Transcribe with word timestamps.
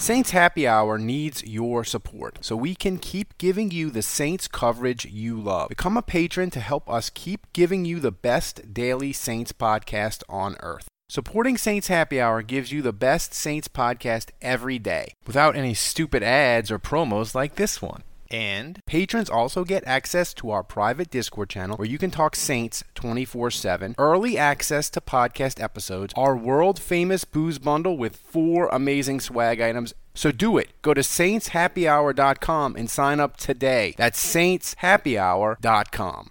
Saints 0.00 0.30
Happy 0.30 0.66
Hour 0.66 0.96
needs 0.96 1.44
your 1.44 1.84
support 1.84 2.38
so 2.40 2.56
we 2.56 2.74
can 2.74 2.96
keep 2.96 3.36
giving 3.36 3.70
you 3.70 3.90
the 3.90 4.00
Saints 4.00 4.48
coverage 4.48 5.04
you 5.04 5.38
love. 5.38 5.68
Become 5.68 5.98
a 5.98 6.02
patron 6.02 6.48
to 6.52 6.60
help 6.60 6.88
us 6.88 7.10
keep 7.10 7.46
giving 7.52 7.84
you 7.84 8.00
the 8.00 8.10
best 8.10 8.72
daily 8.72 9.12
Saints 9.12 9.52
podcast 9.52 10.22
on 10.26 10.56
earth. 10.60 10.88
Supporting 11.10 11.58
Saints 11.58 11.88
Happy 11.88 12.18
Hour 12.18 12.40
gives 12.40 12.72
you 12.72 12.80
the 12.80 12.94
best 12.94 13.34
Saints 13.34 13.68
podcast 13.68 14.30
every 14.40 14.78
day 14.78 15.12
without 15.26 15.54
any 15.54 15.74
stupid 15.74 16.22
ads 16.22 16.70
or 16.70 16.78
promos 16.78 17.34
like 17.34 17.56
this 17.56 17.82
one. 17.82 18.02
And 18.30 18.80
patrons 18.86 19.28
also 19.28 19.64
get 19.64 19.82
access 19.86 20.32
to 20.34 20.50
our 20.50 20.62
private 20.62 21.10
Discord 21.10 21.48
channel 21.50 21.76
where 21.76 21.88
you 21.88 21.98
can 21.98 22.10
talk 22.10 22.36
Saints 22.36 22.84
24 22.94 23.50
7, 23.50 23.94
early 23.98 24.38
access 24.38 24.88
to 24.90 25.00
podcast 25.00 25.60
episodes, 25.62 26.14
our 26.16 26.36
world 26.36 26.78
famous 26.78 27.24
booze 27.24 27.58
bundle 27.58 27.96
with 27.96 28.14
four 28.16 28.68
amazing 28.68 29.20
swag 29.20 29.60
items. 29.60 29.94
So 30.14 30.30
do 30.32 30.58
it. 30.58 30.70
Go 30.82 30.92
to 30.94 31.00
saintshappyhour.com 31.00 32.76
and 32.76 32.90
sign 32.90 33.20
up 33.20 33.36
today. 33.36 33.94
That's 33.96 34.22
saintshappyhour.com. 34.34 36.30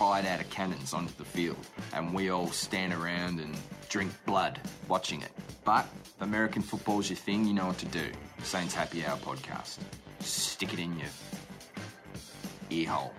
fired 0.00 0.24
out 0.24 0.40
of 0.40 0.48
cannons 0.48 0.94
onto 0.94 1.12
the 1.18 1.24
field, 1.26 1.58
and 1.92 2.14
we 2.14 2.30
all 2.30 2.46
stand 2.46 2.94
around 2.94 3.38
and 3.38 3.54
drink 3.90 4.10
blood 4.24 4.58
watching 4.88 5.20
it. 5.20 5.30
But 5.62 5.86
American 6.20 6.62
football's 6.62 7.10
your 7.10 7.18
thing, 7.18 7.44
you 7.44 7.52
know 7.52 7.66
what 7.66 7.76
to 7.80 7.86
do. 7.86 8.06
Saints 8.42 8.74
Happy 8.74 9.04
Hour 9.04 9.18
podcast. 9.18 9.76
Stick 10.20 10.72
it 10.72 10.78
in 10.78 10.98
your 10.98 11.10
ear 12.70 12.88
hole. 12.88 13.12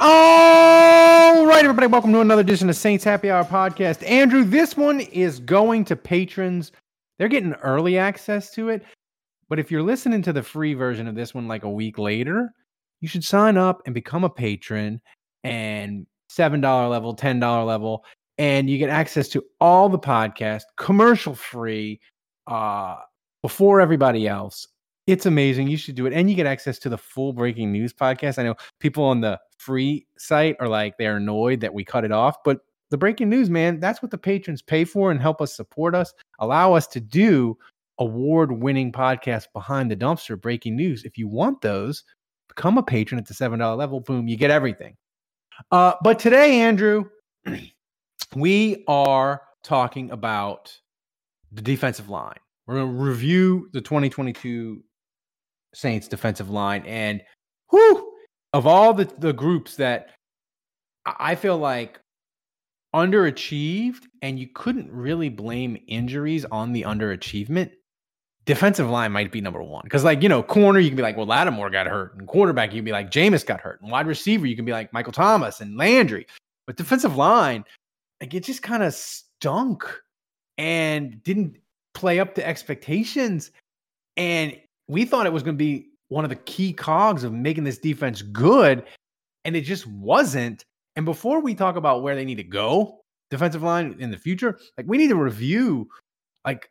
All 0.00 1.44
right, 1.44 1.62
everybody, 1.62 1.88
welcome 1.88 2.14
to 2.14 2.20
another 2.20 2.40
edition 2.40 2.70
of 2.70 2.76
Saints 2.76 3.04
Happy 3.04 3.30
Hour 3.30 3.44
podcast. 3.44 4.02
Andrew, 4.08 4.44
this 4.44 4.78
one 4.78 5.00
is 5.00 5.40
going 5.40 5.84
to 5.84 5.94
patrons. 5.94 6.72
They're 7.18 7.28
getting 7.28 7.52
early 7.56 7.98
access 7.98 8.50
to 8.52 8.70
it. 8.70 8.82
But 9.50 9.58
if 9.58 9.70
you're 9.70 9.82
listening 9.82 10.22
to 10.22 10.32
the 10.32 10.42
free 10.42 10.72
version 10.72 11.06
of 11.06 11.14
this 11.14 11.34
one 11.34 11.48
like 11.48 11.64
a 11.64 11.70
week 11.70 11.98
later, 11.98 12.54
you 13.02 13.08
should 13.08 13.24
sign 13.24 13.58
up 13.58 13.82
and 13.84 13.94
become 13.94 14.24
a 14.24 14.30
patron 14.30 15.02
and 15.44 16.06
$7 16.30 16.90
level, 16.90 17.14
$10 17.14 17.66
level, 17.66 18.04
and 18.38 18.70
you 18.70 18.78
get 18.78 18.88
access 18.88 19.28
to 19.28 19.44
all 19.60 19.90
the 19.90 19.98
podcast 19.98 20.62
commercial 20.78 21.34
free 21.34 22.00
uh, 22.46 22.96
before 23.42 23.80
everybody 23.80 24.26
else. 24.26 24.68
It's 25.08 25.26
amazing. 25.26 25.66
You 25.66 25.76
should 25.76 25.96
do 25.96 26.06
it. 26.06 26.12
And 26.12 26.30
you 26.30 26.36
get 26.36 26.46
access 26.46 26.78
to 26.78 26.88
the 26.88 26.96
full 26.96 27.32
breaking 27.32 27.72
news 27.72 27.92
podcast. 27.92 28.38
I 28.38 28.44
know 28.44 28.54
people 28.78 29.04
on 29.04 29.20
the 29.20 29.38
free 29.58 30.06
site 30.16 30.56
are 30.60 30.68
like, 30.68 30.96
they're 30.96 31.16
annoyed 31.16 31.60
that 31.60 31.74
we 31.74 31.84
cut 31.84 32.04
it 32.04 32.12
off, 32.12 32.36
but 32.44 32.60
the 32.90 32.98
breaking 32.98 33.30
news, 33.30 33.50
man, 33.50 33.80
that's 33.80 34.00
what 34.00 34.12
the 34.12 34.18
patrons 34.18 34.62
pay 34.62 34.84
for 34.84 35.10
and 35.10 35.20
help 35.20 35.40
us 35.40 35.56
support 35.56 35.94
us, 35.96 36.12
allow 36.38 36.74
us 36.74 36.86
to 36.88 37.00
do 37.00 37.58
award 37.98 38.52
winning 38.52 38.92
podcasts 38.92 39.46
behind 39.52 39.90
the 39.90 39.96
dumpster 39.96 40.40
breaking 40.40 40.76
news. 40.76 41.02
If 41.04 41.18
you 41.18 41.26
want 41.26 41.62
those, 41.62 42.04
become 42.54 42.78
a 42.78 42.82
patron 42.82 43.18
at 43.18 43.26
the 43.26 43.34
$7 43.34 43.76
level. 43.76 44.00
Boom, 44.00 44.28
you 44.28 44.36
get 44.36 44.50
everything. 44.50 44.96
Uh, 45.70 45.94
but 46.02 46.18
today, 46.18 46.60
Andrew, 46.60 47.04
we 48.36 48.84
are 48.86 49.42
talking 49.62 50.10
about 50.10 50.76
the 51.50 51.62
defensive 51.62 52.08
line. 52.08 52.38
We're 52.66 52.76
going 52.76 52.96
to 52.96 53.02
review 53.02 53.68
the 53.72 53.80
2022 53.80 54.82
Saints 55.74 56.08
defensive 56.08 56.50
line. 56.50 56.84
And 56.86 57.22
whew, 57.70 58.12
of 58.52 58.66
all 58.66 58.94
the, 58.94 59.10
the 59.18 59.32
groups 59.32 59.76
that 59.76 60.10
I 61.06 61.34
feel 61.34 61.58
like 61.58 62.00
underachieved, 62.94 64.02
and 64.20 64.38
you 64.38 64.48
couldn't 64.54 64.92
really 64.92 65.30
blame 65.30 65.78
injuries 65.88 66.44
on 66.44 66.72
the 66.72 66.82
underachievement, 66.82 67.70
defensive 68.44 68.90
line 68.90 69.12
might 69.12 69.30
be 69.30 69.40
number 69.40 69.62
one. 69.62 69.82
Because, 69.84 70.04
like, 70.04 70.22
you 70.22 70.28
know, 70.28 70.42
corner, 70.42 70.78
you 70.78 70.88
can 70.88 70.96
be 70.96 71.02
like, 71.02 71.16
well, 71.16 71.26
Lattimore 71.26 71.70
got 71.70 71.86
hurt. 71.86 72.16
And 72.16 72.26
quarterback, 72.26 72.72
you 72.72 72.78
can 72.78 72.84
be 72.84 72.92
like, 72.92 73.10
Jameis 73.10 73.46
got 73.46 73.60
hurt. 73.60 73.80
And 73.80 73.90
wide 73.90 74.06
receiver, 74.06 74.46
you 74.46 74.56
can 74.56 74.64
be 74.64 74.72
like 74.72 74.92
Michael 74.92 75.12
Thomas 75.12 75.60
and 75.60 75.76
Landry. 75.76 76.26
But 76.66 76.76
defensive 76.76 77.16
line, 77.16 77.64
like, 78.20 78.34
it 78.34 78.44
just 78.44 78.62
kind 78.62 78.82
of 78.82 78.94
stunk 78.94 79.84
and 80.58 81.22
didn't 81.22 81.56
play 81.94 82.18
up 82.18 82.34
to 82.36 82.46
expectations. 82.46 83.50
And 84.16 84.58
we 84.88 85.04
thought 85.04 85.26
it 85.26 85.32
was 85.32 85.42
going 85.42 85.56
to 85.56 85.64
be 85.64 85.90
one 86.08 86.24
of 86.24 86.30
the 86.30 86.36
key 86.36 86.72
cogs 86.72 87.24
of 87.24 87.32
making 87.32 87.64
this 87.64 87.78
defense 87.78 88.22
good. 88.22 88.84
And 89.44 89.56
it 89.56 89.62
just 89.62 89.86
wasn't. 89.86 90.64
And 90.96 91.04
before 91.04 91.40
we 91.40 91.54
talk 91.54 91.76
about 91.76 92.02
where 92.02 92.14
they 92.14 92.24
need 92.24 92.36
to 92.36 92.44
go, 92.44 93.00
defensive 93.30 93.62
line 93.62 93.96
in 93.98 94.10
the 94.10 94.18
future, 94.18 94.58
like, 94.76 94.86
we 94.86 94.98
need 94.98 95.08
to 95.08 95.16
review, 95.16 95.88
like, 96.44 96.70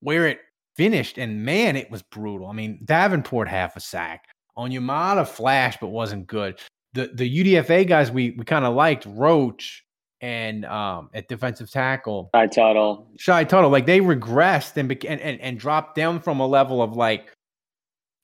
where 0.00 0.26
it 0.26 0.40
finished, 0.78 1.18
and 1.18 1.44
man, 1.44 1.76
it 1.76 1.90
was 1.90 2.02
brutal. 2.02 2.46
I 2.46 2.52
mean, 2.52 2.80
Davenport 2.84 3.48
half 3.48 3.76
a 3.76 3.80
sack. 3.80 4.24
Onyemata 4.56 5.26
flashed, 5.26 5.80
but 5.80 5.88
wasn't 5.88 6.26
good. 6.26 6.58
The 6.94 7.10
the 7.12 7.44
UDFA 7.44 7.86
guys 7.86 8.10
we 8.10 8.30
we 8.30 8.44
kind 8.44 8.64
of 8.64 8.74
liked 8.74 9.04
Roach 9.06 9.84
and 10.20 10.64
um 10.64 11.10
at 11.12 11.28
defensive 11.28 11.70
tackle. 11.70 12.30
Shy 12.34 12.46
Tuttle. 12.46 13.10
Shy 13.18 13.44
Tuttle, 13.44 13.70
like 13.70 13.86
they 13.86 14.00
regressed 14.00 14.76
and, 14.76 14.90
and 15.04 15.20
and 15.20 15.40
and 15.40 15.58
dropped 15.58 15.96
down 15.96 16.20
from 16.20 16.40
a 16.40 16.46
level 16.46 16.80
of 16.80 16.96
like 16.96 17.32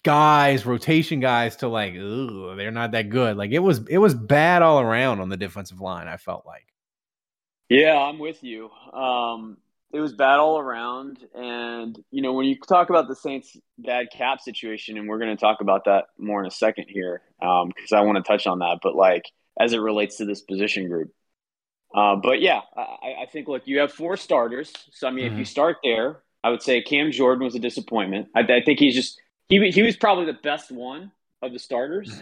guys, 0.05 0.65
rotation 0.65 1.19
guys 1.19 1.57
to 1.57 1.69
like, 1.69 1.95
they're 1.95 2.71
not 2.71 2.93
that 2.93 3.11
good. 3.11 3.37
Like 3.37 3.51
it 3.51 3.59
was 3.59 3.87
it 3.89 3.99
was 3.99 4.15
bad 4.15 4.63
all 4.63 4.81
around 4.81 5.21
on 5.21 5.29
the 5.29 5.37
defensive 5.37 5.81
line, 5.81 6.07
I 6.07 6.17
felt 6.17 6.47
like. 6.47 6.67
Yeah, 7.69 7.99
I'm 7.99 8.19
with 8.19 8.45
you. 8.45 8.71
Um 8.93 9.59
it 9.95 10.01
was 10.01 10.13
bad 10.13 10.41
all 10.41 10.59
around. 10.59 11.19
And, 11.35 11.97
you 12.11 12.21
know, 12.21 12.33
when 12.33 12.47
you 12.47 12.57
talk 12.59 12.91
about 12.91 13.07
the 13.07 13.15
Saints' 13.15 13.57
bad 13.79 14.09
cap 14.13 14.41
situation, 14.41 14.99
and 14.99 15.09
we're 15.09 15.21
going 15.21 15.35
to 15.35 15.41
talk 15.41 15.61
about 15.61 15.85
that 15.85 16.07
more 16.19 16.41
in 16.41 16.47
a 16.47 16.51
second 16.51 16.87
here, 16.89 17.23
because 17.39 17.93
um, 17.93 17.99
I 17.99 18.01
want 18.01 18.17
to 18.17 18.23
touch 18.23 18.49
on 18.49 18.59
that, 18.59 18.81
but 18.83 18.97
like 18.97 19.25
as 19.59 19.73
it 19.73 19.79
relates 19.79 20.17
to 20.17 20.25
this 20.25 20.43
position 20.43 20.89
group. 20.89 21.13
Uh, 21.95 22.17
but 22.17 22.41
yeah, 22.41 22.61
I, 22.77 23.23
I, 23.23 23.27
think, 23.33 23.47
look, 23.47 23.63
you 23.67 23.79
have 23.79 23.93
four 23.93 24.17
starters. 24.17 24.73
So, 24.91 25.07
I 25.07 25.13
mean, 25.13 25.27
mm-hmm. 25.27 25.35
if 25.35 25.39
you 25.39 25.45
start 25.45 25.77
there, 25.85 26.23
I 26.43 26.51
would 26.51 26.61
say 26.61 26.83
Cam 26.83 27.13
Jordan 27.13 27.45
was 27.45 27.55
a 27.55 27.61
disappointment. 27.61 28.29
I, 28.35 28.41
I 28.41 28.63
think 28.67 28.81
he's 28.81 28.97
just, 28.97 29.21
he, 29.49 29.71
he 29.71 29.83
was 29.83 29.97
probably 29.97 30.27
the 30.27 30.39
best 30.43 30.73
one 30.73 31.13
of 31.41 31.53
the 31.53 31.61
starters. 31.61 32.21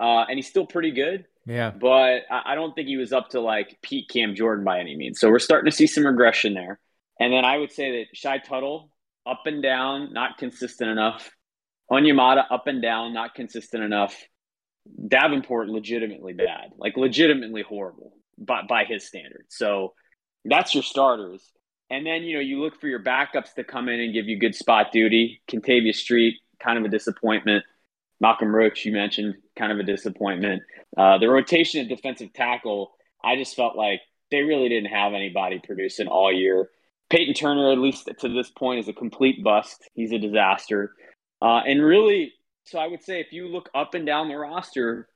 Uh, 0.00 0.24
and 0.28 0.36
he's 0.36 0.48
still 0.48 0.66
pretty 0.66 0.90
good. 0.90 1.26
Yeah. 1.46 1.70
But 1.70 2.22
I, 2.28 2.42
I 2.46 2.54
don't 2.56 2.74
think 2.74 2.88
he 2.88 2.96
was 2.96 3.12
up 3.12 3.30
to 3.30 3.40
like 3.40 3.78
peak 3.80 4.08
Cam 4.08 4.34
Jordan 4.34 4.64
by 4.64 4.80
any 4.80 4.96
means. 4.96 5.20
So 5.20 5.30
we're 5.30 5.38
starting 5.38 5.70
to 5.70 5.76
see 5.76 5.86
some 5.86 6.04
regression 6.04 6.54
there. 6.54 6.80
And 7.22 7.32
then 7.32 7.44
I 7.44 7.56
would 7.56 7.70
say 7.70 7.98
that 7.98 8.16
Shy 8.16 8.38
Tuttle, 8.38 8.90
up 9.24 9.42
and 9.46 9.62
down, 9.62 10.12
not 10.12 10.38
consistent 10.38 10.90
enough. 10.90 11.30
Onyemata, 11.88 12.44
up 12.50 12.66
and 12.66 12.82
down, 12.82 13.14
not 13.14 13.36
consistent 13.36 13.84
enough. 13.84 14.20
Davenport, 15.06 15.68
legitimately 15.68 16.32
bad, 16.32 16.72
like 16.78 16.96
legitimately 16.96 17.62
horrible 17.62 18.12
by, 18.36 18.62
by 18.68 18.84
his 18.84 19.06
standards. 19.06 19.50
So 19.50 19.92
that's 20.44 20.74
your 20.74 20.82
starters. 20.82 21.48
And 21.90 22.04
then, 22.04 22.24
you 22.24 22.34
know, 22.34 22.40
you 22.40 22.60
look 22.60 22.80
for 22.80 22.88
your 22.88 23.04
backups 23.04 23.54
to 23.54 23.62
come 23.62 23.88
in 23.88 24.00
and 24.00 24.12
give 24.12 24.26
you 24.26 24.36
good 24.36 24.56
spot 24.56 24.90
duty. 24.90 25.42
Kentavius 25.46 25.94
Street, 25.94 26.40
kind 26.58 26.76
of 26.76 26.84
a 26.84 26.88
disappointment. 26.88 27.62
Malcolm 28.20 28.52
Roach, 28.52 28.84
you 28.84 28.90
mentioned, 28.90 29.36
kind 29.56 29.70
of 29.70 29.78
a 29.78 29.84
disappointment. 29.84 30.64
Uh, 30.96 31.18
the 31.18 31.28
rotation 31.28 31.82
at 31.82 31.88
defensive 31.88 32.32
tackle, 32.32 32.90
I 33.22 33.36
just 33.36 33.54
felt 33.54 33.76
like 33.76 34.00
they 34.32 34.42
really 34.42 34.68
didn't 34.68 34.90
have 34.90 35.12
anybody 35.12 35.60
producing 35.64 36.08
all 36.08 36.32
year. 36.32 36.68
Peyton 37.12 37.34
Turner, 37.34 37.70
at 37.70 37.78
least 37.78 38.08
to 38.20 38.28
this 38.30 38.48
point, 38.48 38.80
is 38.80 38.88
a 38.88 38.92
complete 38.94 39.44
bust. 39.44 39.86
He's 39.92 40.12
a 40.12 40.18
disaster. 40.18 40.94
Uh, 41.42 41.60
and 41.66 41.84
really, 41.84 42.32
so 42.64 42.78
I 42.78 42.86
would 42.86 43.02
say 43.02 43.20
if 43.20 43.34
you 43.34 43.48
look 43.48 43.68
up 43.74 43.92
and 43.92 44.06
down 44.06 44.28
the 44.28 44.36
roster, 44.36 45.08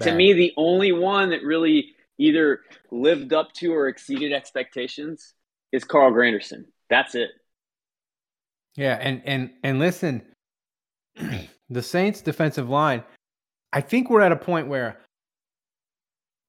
to 0.00 0.14
me, 0.14 0.34
the 0.34 0.52
only 0.58 0.92
one 0.92 1.30
that 1.30 1.42
really 1.42 1.94
either 2.18 2.60
lived 2.90 3.32
up 3.32 3.52
to 3.54 3.72
or 3.72 3.88
exceeded 3.88 4.34
expectations 4.34 5.32
is 5.72 5.82
Carl 5.82 6.12
Granderson. 6.12 6.66
That's 6.90 7.14
it. 7.14 7.30
Yeah, 8.76 8.98
and 9.00 9.22
and 9.24 9.50
and 9.62 9.78
listen, 9.78 10.22
the 11.70 11.82
Saints 11.82 12.20
defensive 12.20 12.68
line, 12.68 13.02
I 13.72 13.80
think 13.80 14.10
we're 14.10 14.20
at 14.20 14.32
a 14.32 14.36
point 14.36 14.68
where 14.68 15.00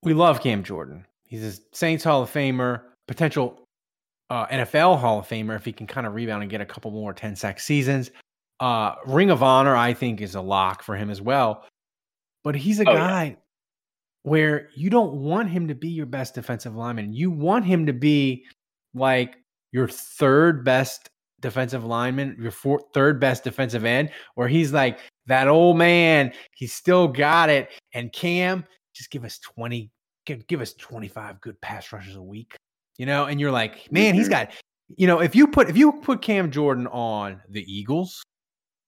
we 0.04 0.14
love 0.14 0.42
Cam 0.42 0.64
Jordan. 0.64 1.06
He's 1.24 1.44
a 1.44 1.62
Saints 1.74 2.04
Hall 2.04 2.24
of 2.24 2.32
Famer, 2.32 2.82
potential 3.08 3.65
uh, 4.36 4.48
NFL 4.48 5.00
Hall 5.00 5.20
of 5.20 5.28
Famer 5.28 5.56
if 5.56 5.64
he 5.64 5.72
can 5.72 5.88
kind 5.88 6.06
of 6.06 6.14
rebound 6.14 6.42
and 6.44 6.52
get 6.52 6.60
a 6.62 6.66
couple 6.66 6.92
more 6.92 7.14
10 7.14 7.36
sack 7.36 7.60
seasons. 7.60 8.12
Uh, 8.60 8.96
Ring 9.06 9.30
of 9.30 9.42
Honor, 9.42 9.76
I 9.76 9.94
think, 9.94 10.20
is 10.22 10.36
a 10.36 10.42
lock 10.42 10.84
for 10.84 10.96
him 10.96 11.10
as 11.10 11.22
well. 11.22 11.64
But 12.44 12.56
he's 12.56 12.80
a 12.80 12.88
Oh, 12.88 12.92
yeah. 12.94 12.98
guy 12.98 13.38
where 14.24 14.70
you 14.76 14.90
don't 14.90 15.14
want 15.14 15.50
him 15.50 15.68
to 15.68 15.76
be 15.76 15.88
your 15.88 16.06
best 16.06 16.34
defensive 16.36 16.76
lineman. 16.76 17.14
You 17.14 17.32
want 17.32 17.66
him 17.66 17.86
to 17.86 17.94
be 17.94 18.46
like 18.94 19.38
your 19.72 19.88
third 19.88 20.64
best 20.66 21.10
defensive 21.42 21.86
lineman, 21.86 22.36
your 22.40 22.52
fourth, 22.52 22.84
third 22.94 23.20
best 23.20 23.44
defensive 23.44 23.86
end, 23.86 24.10
where 24.36 24.48
he's 24.48 24.74
like 24.74 25.00
that 25.28 25.48
old 25.48 25.78
man. 25.78 26.34
He's 26.56 26.74
still 26.74 27.08
got 27.08 27.50
it. 27.50 27.70
And 27.94 28.12
Cam, 28.12 28.66
just 28.94 29.12
give 29.12 29.24
us 29.26 29.40
20, 29.40 29.92
give, 30.26 30.46
give 30.48 30.60
us 30.62 30.74
25 30.74 31.40
good 31.42 31.60
pass 31.62 31.92
rushes 31.94 32.16
a 32.16 32.22
week, 32.22 32.56
you 32.98 33.06
know? 33.06 33.26
And 33.26 33.40
you're 33.40 33.52
like, 33.52 33.92
man, 33.92 34.14
he's 34.14 34.26
mm-hmm. 34.26 34.32
got, 34.32 34.52
you 34.98 35.08
know, 35.08 35.20
if 35.20 35.36
you 35.36 35.48
put, 35.48 35.70
if 35.70 35.78
you 35.78 35.92
put 35.92 36.22
Cam 36.22 36.52
Jordan 36.52 36.88
on 36.88 37.42
the 37.50 37.64
Eagles, 37.72 38.24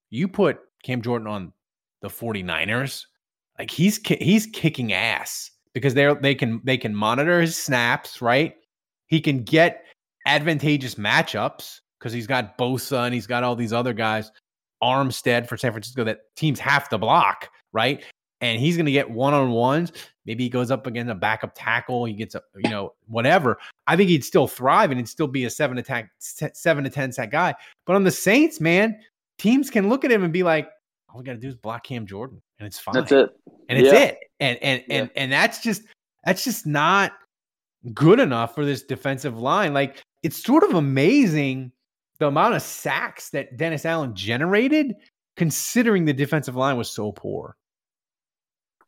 you 0.09 0.27
put 0.27 0.59
Cam 0.83 1.01
Jordan 1.01 1.27
on 1.27 1.53
the 2.01 2.09
49ers, 2.09 3.05
like 3.57 3.71
he's, 3.71 3.99
he's 4.05 4.47
kicking 4.47 4.93
ass 4.93 5.51
because 5.73 5.93
they're, 5.93 6.15
they 6.15 6.35
can, 6.35 6.61
they 6.63 6.77
can 6.77 6.93
monitor 6.95 7.41
his 7.41 7.57
snaps, 7.57 8.21
right? 8.21 8.55
He 9.07 9.19
can 9.19 9.43
get 9.43 9.83
advantageous 10.25 10.95
matchups 10.95 11.79
because 11.97 12.13
he's 12.13 12.27
got 12.27 12.57
Bosa 12.57 13.05
and 13.05 13.13
he's 13.13 13.27
got 13.27 13.43
all 13.43 13.55
these 13.55 13.73
other 13.73 13.93
guys, 13.93 14.31
Armstead 14.83 15.47
for 15.47 15.57
San 15.57 15.71
Francisco 15.71 16.03
that 16.03 16.19
teams 16.35 16.59
have 16.59 16.87
to 16.89 16.97
block, 16.97 17.49
right? 17.73 18.03
And 18.41 18.59
he's 18.59 18.75
going 18.77 18.85
to 18.85 18.91
get 18.91 19.09
one 19.09 19.33
on 19.33 19.49
ones. 19.51 19.91
Maybe 20.25 20.43
he 20.43 20.49
goes 20.49 20.69
up 20.69 20.85
against 20.85 21.09
a 21.09 21.15
backup 21.15 21.53
tackle. 21.55 22.05
He 22.05 22.13
gets 22.13 22.35
a, 22.35 22.41
you 22.63 22.69
know, 22.69 22.93
whatever. 23.07 23.57
I 23.87 23.95
think 23.95 24.09
he'd 24.09 24.23
still 24.23 24.47
thrive 24.47 24.91
and 24.91 24.99
he'd 24.99 25.09
still 25.09 25.27
be 25.27 25.45
a 25.45 25.49
seven 25.49 25.77
attack, 25.79 26.11
seven 26.19 26.83
to 26.83 26.89
10 26.89 27.11
sack 27.13 27.31
guy. 27.31 27.55
But 27.85 27.95
on 27.95 28.03
the 28.03 28.11
Saints, 28.11 28.61
man, 28.61 28.99
teams 29.39 29.69
can 29.71 29.89
look 29.89 30.05
at 30.05 30.11
him 30.11 30.23
and 30.23 30.31
be 30.31 30.43
like, 30.43 30.69
all 31.09 31.17
we 31.19 31.23
got 31.25 31.33
to 31.33 31.39
do 31.39 31.47
is 31.47 31.55
block 31.55 31.83
Cam 31.85 32.05
Jordan 32.05 32.41
and 32.59 32.67
it's 32.67 32.77
fine 32.79 32.93
That's 32.95 33.11
it. 33.11 33.29
and 33.69 33.79
it's 33.79 33.91
Yeah. 33.93 33.99
it 33.99 34.17
and 34.39 34.57
and 34.61 34.83
Yeah. 34.87 34.95
and 34.95 35.09
and 35.15 35.31
that's 35.31 35.61
just 35.61 35.83
that's 36.25 36.43
just 36.43 36.67
not 36.67 37.13
good 37.93 38.19
enough 38.19 38.53
for 38.53 38.65
this 38.65 38.83
defensive 38.83 39.39
line 39.39 39.73
like 39.73 40.03
it's 40.23 40.43
sort 40.43 40.63
of 40.63 40.73
amazing 40.73 41.71
the 42.19 42.27
amount 42.27 42.55
of 42.55 42.61
sacks 42.61 43.29
that 43.29 43.55
Dennis 43.55 43.85
Allen 43.85 44.13
generated 44.15 44.95
considering 45.37 46.03
the 46.03 46.13
defensive 46.13 46.55
line 46.57 46.75
was 46.75 46.91
so 46.91 47.11
poor 47.13 47.55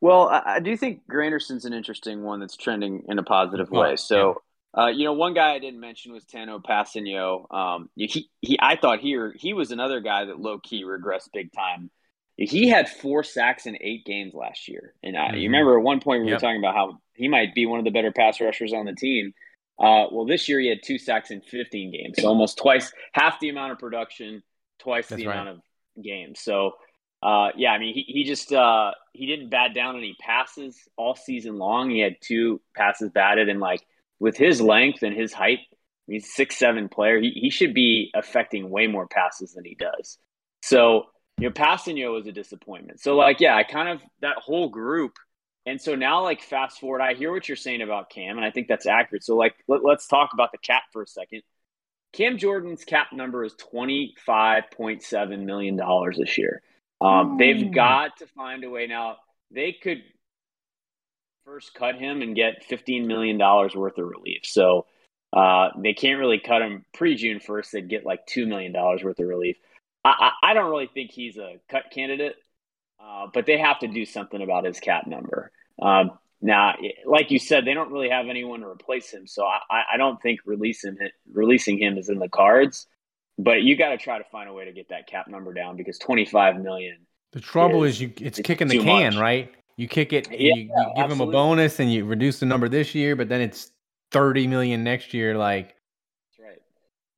Well, 0.01 0.29
I, 0.29 0.55
I 0.55 0.59
do 0.59 0.75
think 0.77 1.07
Granderson's 1.07 1.65
an 1.65 1.73
interesting 1.73 2.23
one 2.23 2.39
that's 2.39 2.55
trending 2.55 3.03
in 3.09 3.19
a 3.19 3.23
positive 3.23 3.69
Oh, 3.71 3.79
way. 3.79 3.95
So, 3.95 4.41
uh, 4.77 4.87
you 4.87 5.03
know, 5.03 5.13
one 5.13 5.33
guy 5.33 5.53
I 5.53 5.59
didn't 5.59 5.79
mention 5.79 6.13
was 6.13 6.23
Tano 6.25 6.61
Kpassagnon. 6.61 7.53
Um, 7.53 7.89
he, 7.95 8.29
he, 8.41 8.57
I 8.61 8.75
thought 8.75 8.99
here 8.99 9.33
he 9.37 9.53
was 9.53 9.71
another 9.71 9.99
guy 9.99 10.25
that 10.25 10.39
low 10.39 10.59
key 10.59 10.83
regressed 10.83 11.29
big 11.33 11.51
time. 11.51 11.89
He 12.37 12.69
had 12.69 12.87
four 12.87 13.23
sacks 13.23 13.65
in 13.65 13.77
eight 13.81 14.05
games 14.05 14.33
last 14.33 14.69
year, 14.69 14.93
and 15.03 15.17
uh, 15.17 15.31
Mhm. 15.31 15.41
you 15.41 15.49
remember 15.49 15.77
at 15.77 15.83
one 15.83 15.99
point 15.99 16.23
we 16.23 16.29
Yep. 16.29 16.37
were 16.37 16.39
talking 16.39 16.59
about 16.59 16.73
how 16.75 16.99
he 17.15 17.27
might 17.27 17.53
be 17.53 17.65
one 17.65 17.79
of 17.79 17.85
the 17.85 17.91
better 17.91 18.13
pass 18.13 18.39
rushers 18.39 18.71
on 18.71 18.85
the 18.85 18.95
team. 18.95 19.33
Uh, 19.77 20.07
well, 20.11 20.25
this 20.25 20.47
year 20.47 20.59
he 20.59 20.67
had 20.69 20.79
two 20.81 20.97
sacks 20.97 21.31
in 21.31 21.41
15 21.41 21.91
games, 21.91 22.15
so 22.21 22.27
almost 22.29 22.57
twice, 22.57 22.93
half 23.13 23.39
the 23.41 23.49
amount 23.49 23.73
of 23.73 23.79
production, 23.79 24.41
twice 24.79 25.09
That's 25.09 25.21
the 25.21 25.27
right. 25.27 25.33
amount 25.35 25.49
of 25.49 25.61
games. 26.01 26.39
So, 26.39 26.73
uh, 27.21 27.49
yeah, 27.57 27.71
I 27.71 27.79
mean, 27.79 27.93
he, 27.93 28.03
he 28.07 28.23
just 28.23 28.53
uh, 28.53 28.91
he 29.13 29.25
didn't 29.25 29.49
bat 29.49 29.73
down 29.73 29.97
any 29.97 30.15
passes 30.19 30.77
all 30.95 31.15
season 31.15 31.57
long. 31.57 31.89
He 31.89 31.99
had 31.99 32.15
two 32.21 32.61
passes 32.75 33.09
batted, 33.11 33.49
and 33.49 33.59
like 33.59 33.81
with 34.19 34.37
his 34.37 34.61
length 34.61 35.03
and 35.03 35.15
his 35.15 35.33
height, 35.33 35.59
he's 36.07 36.33
six 36.33 36.57
seven 36.57 36.87
player. 36.87 37.19
He 37.19 37.31
he 37.31 37.49
should 37.49 37.73
be 37.73 38.11
affecting 38.15 38.69
way 38.69 38.87
more 38.87 39.07
passes 39.07 39.53
than 39.53 39.65
he 39.65 39.75
does. 39.75 40.17
So 40.61 41.07
you 41.39 41.49
know, 41.49 41.53
Kpassagnon 41.53 42.13
was 42.13 42.27
a 42.27 42.31
disappointment. 42.31 43.01
So 43.01 43.15
like, 43.15 43.39
yeah, 43.39 43.55
I 43.55 43.63
kind 43.63 43.89
of 43.89 44.01
that 44.21 44.37
whole 44.37 44.69
group. 44.69 45.13
And 45.65 45.79
so 45.79 45.93
now, 45.93 46.23
like, 46.23 46.41
fast 46.41 46.79
forward, 46.79 47.01
I 47.01 47.13
hear 47.13 47.31
what 47.31 47.47
you're 47.47 47.55
saying 47.57 47.81
about 47.81 48.09
Cam, 48.09 48.37
and 48.37 48.45
I 48.45 48.49
think 48.49 48.67
that's 48.67 48.87
accurate. 48.87 49.23
So, 49.23 49.35
like, 49.35 49.53
let, 49.67 49.83
let's 49.83 50.07
talk 50.07 50.31
about 50.33 50.51
the 50.51 50.57
cap 50.57 50.83
for 50.91 51.03
a 51.03 51.07
second. 51.07 51.41
Cam 52.13 52.37
Jordan's 52.39 52.83
cap 52.83 53.07
number 53.13 53.43
is 53.43 53.53
twenty 53.53 54.15
five 54.25 54.63
point 54.71 55.03
seven 55.03 55.45
million 55.45 55.75
dollars 55.75 56.17
this 56.17 56.37
year. 56.37 56.63
Um, 57.01 57.37
They've 57.37 57.71
got 57.73 58.17
to 58.17 58.27
find 58.27 58.63
a 58.63 58.69
way 58.69 58.87
now. 58.87 59.17
They 59.51 59.71
could 59.71 60.03
first 61.45 61.73
cut 61.73 61.95
him 61.95 62.21
and 62.21 62.35
get 62.35 62.63
fifteen 62.65 63.07
million 63.07 63.37
dollars 63.37 63.75
worth 63.75 63.97
of 63.97 64.07
relief. 64.07 64.41
So 64.43 64.85
uh, 65.33 65.69
they 65.81 65.93
can't 65.93 66.19
really 66.19 66.39
cut 66.39 66.61
him 66.61 66.85
pre 66.93 67.15
June 67.15 67.39
first. 67.39 67.71
They'd 67.71 67.89
get 67.89 68.05
like 68.05 68.25
two 68.25 68.45
million 68.45 68.71
dollars 68.73 69.03
worth 69.03 69.19
of 69.19 69.27
relief. 69.27 69.57
I, 70.03 70.31
I, 70.43 70.51
I 70.51 70.53
don't 70.53 70.69
really 70.69 70.89
think 70.93 71.11
he's 71.11 71.37
a 71.37 71.59
cut 71.69 71.85
candidate, 71.91 72.35
uh, 73.03 73.27
but 73.33 73.45
they 73.45 73.57
have 73.57 73.79
to 73.79 73.87
do 73.87 74.05
something 74.05 74.41
about 74.41 74.65
his 74.65 74.79
cap 74.79 75.07
number. 75.07 75.51
Um, 75.81 76.11
now, 76.41 76.75
like 77.05 77.31
you 77.31 77.39
said, 77.39 77.65
they 77.65 77.73
don't 77.73 77.91
really 77.91 78.09
have 78.09 78.27
anyone 78.29 78.61
to 78.61 78.67
replace 78.67 79.11
him, 79.11 79.27
so 79.27 79.45
I, 79.45 79.83
I 79.93 79.97
don't 79.97 80.21
think 80.21 80.39
releasing 80.45 80.95
him, 80.95 81.09
releasing 81.33 81.77
him 81.77 81.97
is 81.97 82.09
in 82.09 82.19
the 82.19 82.29
cards. 82.29 82.87
But 83.41 83.61
you 83.63 83.77
got 83.77 83.89
to 83.89 83.97
try 83.97 84.17
to 84.17 84.23
find 84.25 84.49
a 84.49 84.53
way 84.53 84.65
to 84.65 84.73
get 84.73 84.89
that 84.89 85.07
cap 85.07 85.27
number 85.29 85.53
down 85.53 85.77
because 85.77 85.97
twenty 85.97 86.25
five 86.25 86.59
million. 86.61 86.97
the 87.31 87.39
trouble 87.39 87.83
is- 87.85 87.95
is 87.95 88.01
you 88.01 88.07
it's 88.19 88.37
it's 88.39 88.45
kicking 88.45 88.67
the 88.67 88.79
can 88.79 89.13
much. 89.13 89.21
right 89.21 89.51
you 89.77 89.87
kick 89.87 90.11
it 90.11 90.27
Yeah, 90.29 90.37
you, 90.55 90.63
you 90.63 90.93
give 90.97 91.07
them 91.09 91.21
a 91.21 91.25
bonus 91.25 91.79
and 91.79 91.91
you 91.91 92.03
reduce 92.03 92.39
the 92.39 92.45
number 92.45 92.67
this 92.67 92.93
year 92.93 93.15
but 93.15 93.29
then 93.29 93.39
it's 93.39 93.71
30 94.11 94.45
million 94.47 94.83
next 94.83 95.13
year 95.13 95.37
like 95.37 95.75
That's 96.37 96.39
right. 96.47 96.61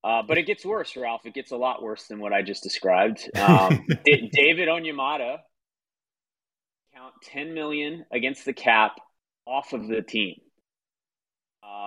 Uh, 0.03 0.21
but 0.27 0.37
it 0.37 0.43
gets 0.43 0.63
worse, 0.65 0.95
Ralph. 0.95 1.25
It 1.25 1.33
gets 1.33 1.51
a 1.51 1.57
lot 1.57 1.81
worse 1.81 2.07
than 2.07 2.19
what 2.19 2.33
I 2.33 2.41
just 2.43 2.61
described. 2.61 3.29
Um, 3.39 3.85
D- 4.05 4.29
David 4.31 4.67
Onyemata 4.67 5.37
count 6.93 7.13
ten 7.23 7.53
million 7.53 8.05
against 8.11 8.45
the 8.45 8.53
cap 8.53 8.93
off 9.47 9.73
of 9.73 9.87
the 9.87 10.01
team. 10.01 10.35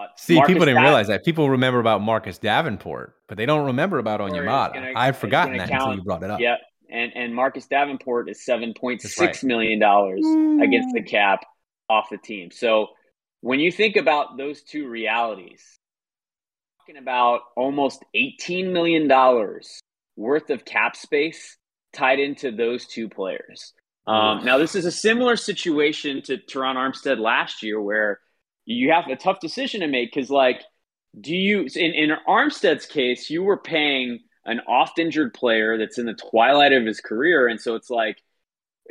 Uh, 0.04 0.16
See, 0.16 0.34
Marcus 0.34 0.52
people 0.52 0.66
didn't 0.66 0.76
Dav- 0.76 0.84
realize 0.84 1.08
that. 1.08 1.24
People 1.24 1.50
remember 1.50 1.80
about 1.80 2.00
Marcus 2.02 2.38
Davenport, 2.38 3.14
but 3.28 3.36
they 3.36 3.46
don't 3.46 3.66
remember 3.66 3.98
about 3.98 4.20
Or 4.20 4.28
is 4.28 4.34
Onyemata. 4.34 4.92
I've 4.96 5.16
forgotten 5.16 5.56
gonna 5.56 5.68
that 5.68 5.72
until 5.74 5.94
you 5.96 6.02
brought 6.02 6.22
it 6.22 6.30
up. 6.30 6.40
Yeah, 6.40 6.56
and 6.90 7.12
and 7.14 7.34
Marcus 7.34 7.66
Davenport 7.66 8.28
is 8.28 8.44
seven 8.44 8.74
point 8.74 9.02
That's 9.02 9.16
six 9.16 9.42
right. 9.42 9.48
million 9.48 9.78
dollars 9.78 10.20
against 10.62 10.94
the 10.94 11.02
cap 11.02 11.44
off 11.88 12.08
the 12.10 12.18
team. 12.18 12.50
So 12.50 12.88
when 13.40 13.60
you 13.60 13.70
think 13.70 13.96
about 13.96 14.36
those 14.38 14.62
two 14.62 14.88
realities, 14.88 15.62
talking 16.80 16.96
about 17.00 17.40
almost 17.56 18.04
eighteen 18.14 18.72
million 18.72 19.08
dollars 19.08 19.80
worth 20.16 20.50
of 20.50 20.64
cap 20.64 20.96
space 20.96 21.56
tied 21.92 22.20
into 22.20 22.50
those 22.50 22.86
two 22.86 23.08
players. 23.08 23.72
Um, 24.06 24.44
now, 24.44 24.58
this 24.58 24.74
is 24.74 24.84
a 24.84 24.92
similar 24.92 25.34
situation 25.34 26.20
to 26.22 26.36
Terron 26.36 26.76
Armstead 26.76 27.18
last 27.18 27.62
year, 27.62 27.80
where 27.80 28.20
you 28.66 28.92
have 28.92 29.06
a 29.08 29.16
tough 29.16 29.40
decision 29.40 29.80
to 29.80 29.86
make 29.88 30.12
because, 30.14 30.30
like, 30.30 30.62
do 31.20 31.34
you 31.34 31.60
in, 31.76 31.92
in 31.94 32.10
Armstead's 32.28 32.86
case, 32.86 33.30
you 33.30 33.42
were 33.42 33.56
paying 33.58 34.20
an 34.46 34.60
oft 34.68 34.98
injured 34.98 35.32
player 35.34 35.78
that's 35.78 35.98
in 35.98 36.06
the 36.06 36.14
twilight 36.14 36.72
of 36.72 36.84
his 36.84 37.00
career, 37.00 37.46
and 37.48 37.60
so 37.60 37.74
it's 37.76 37.90
like, 37.90 38.18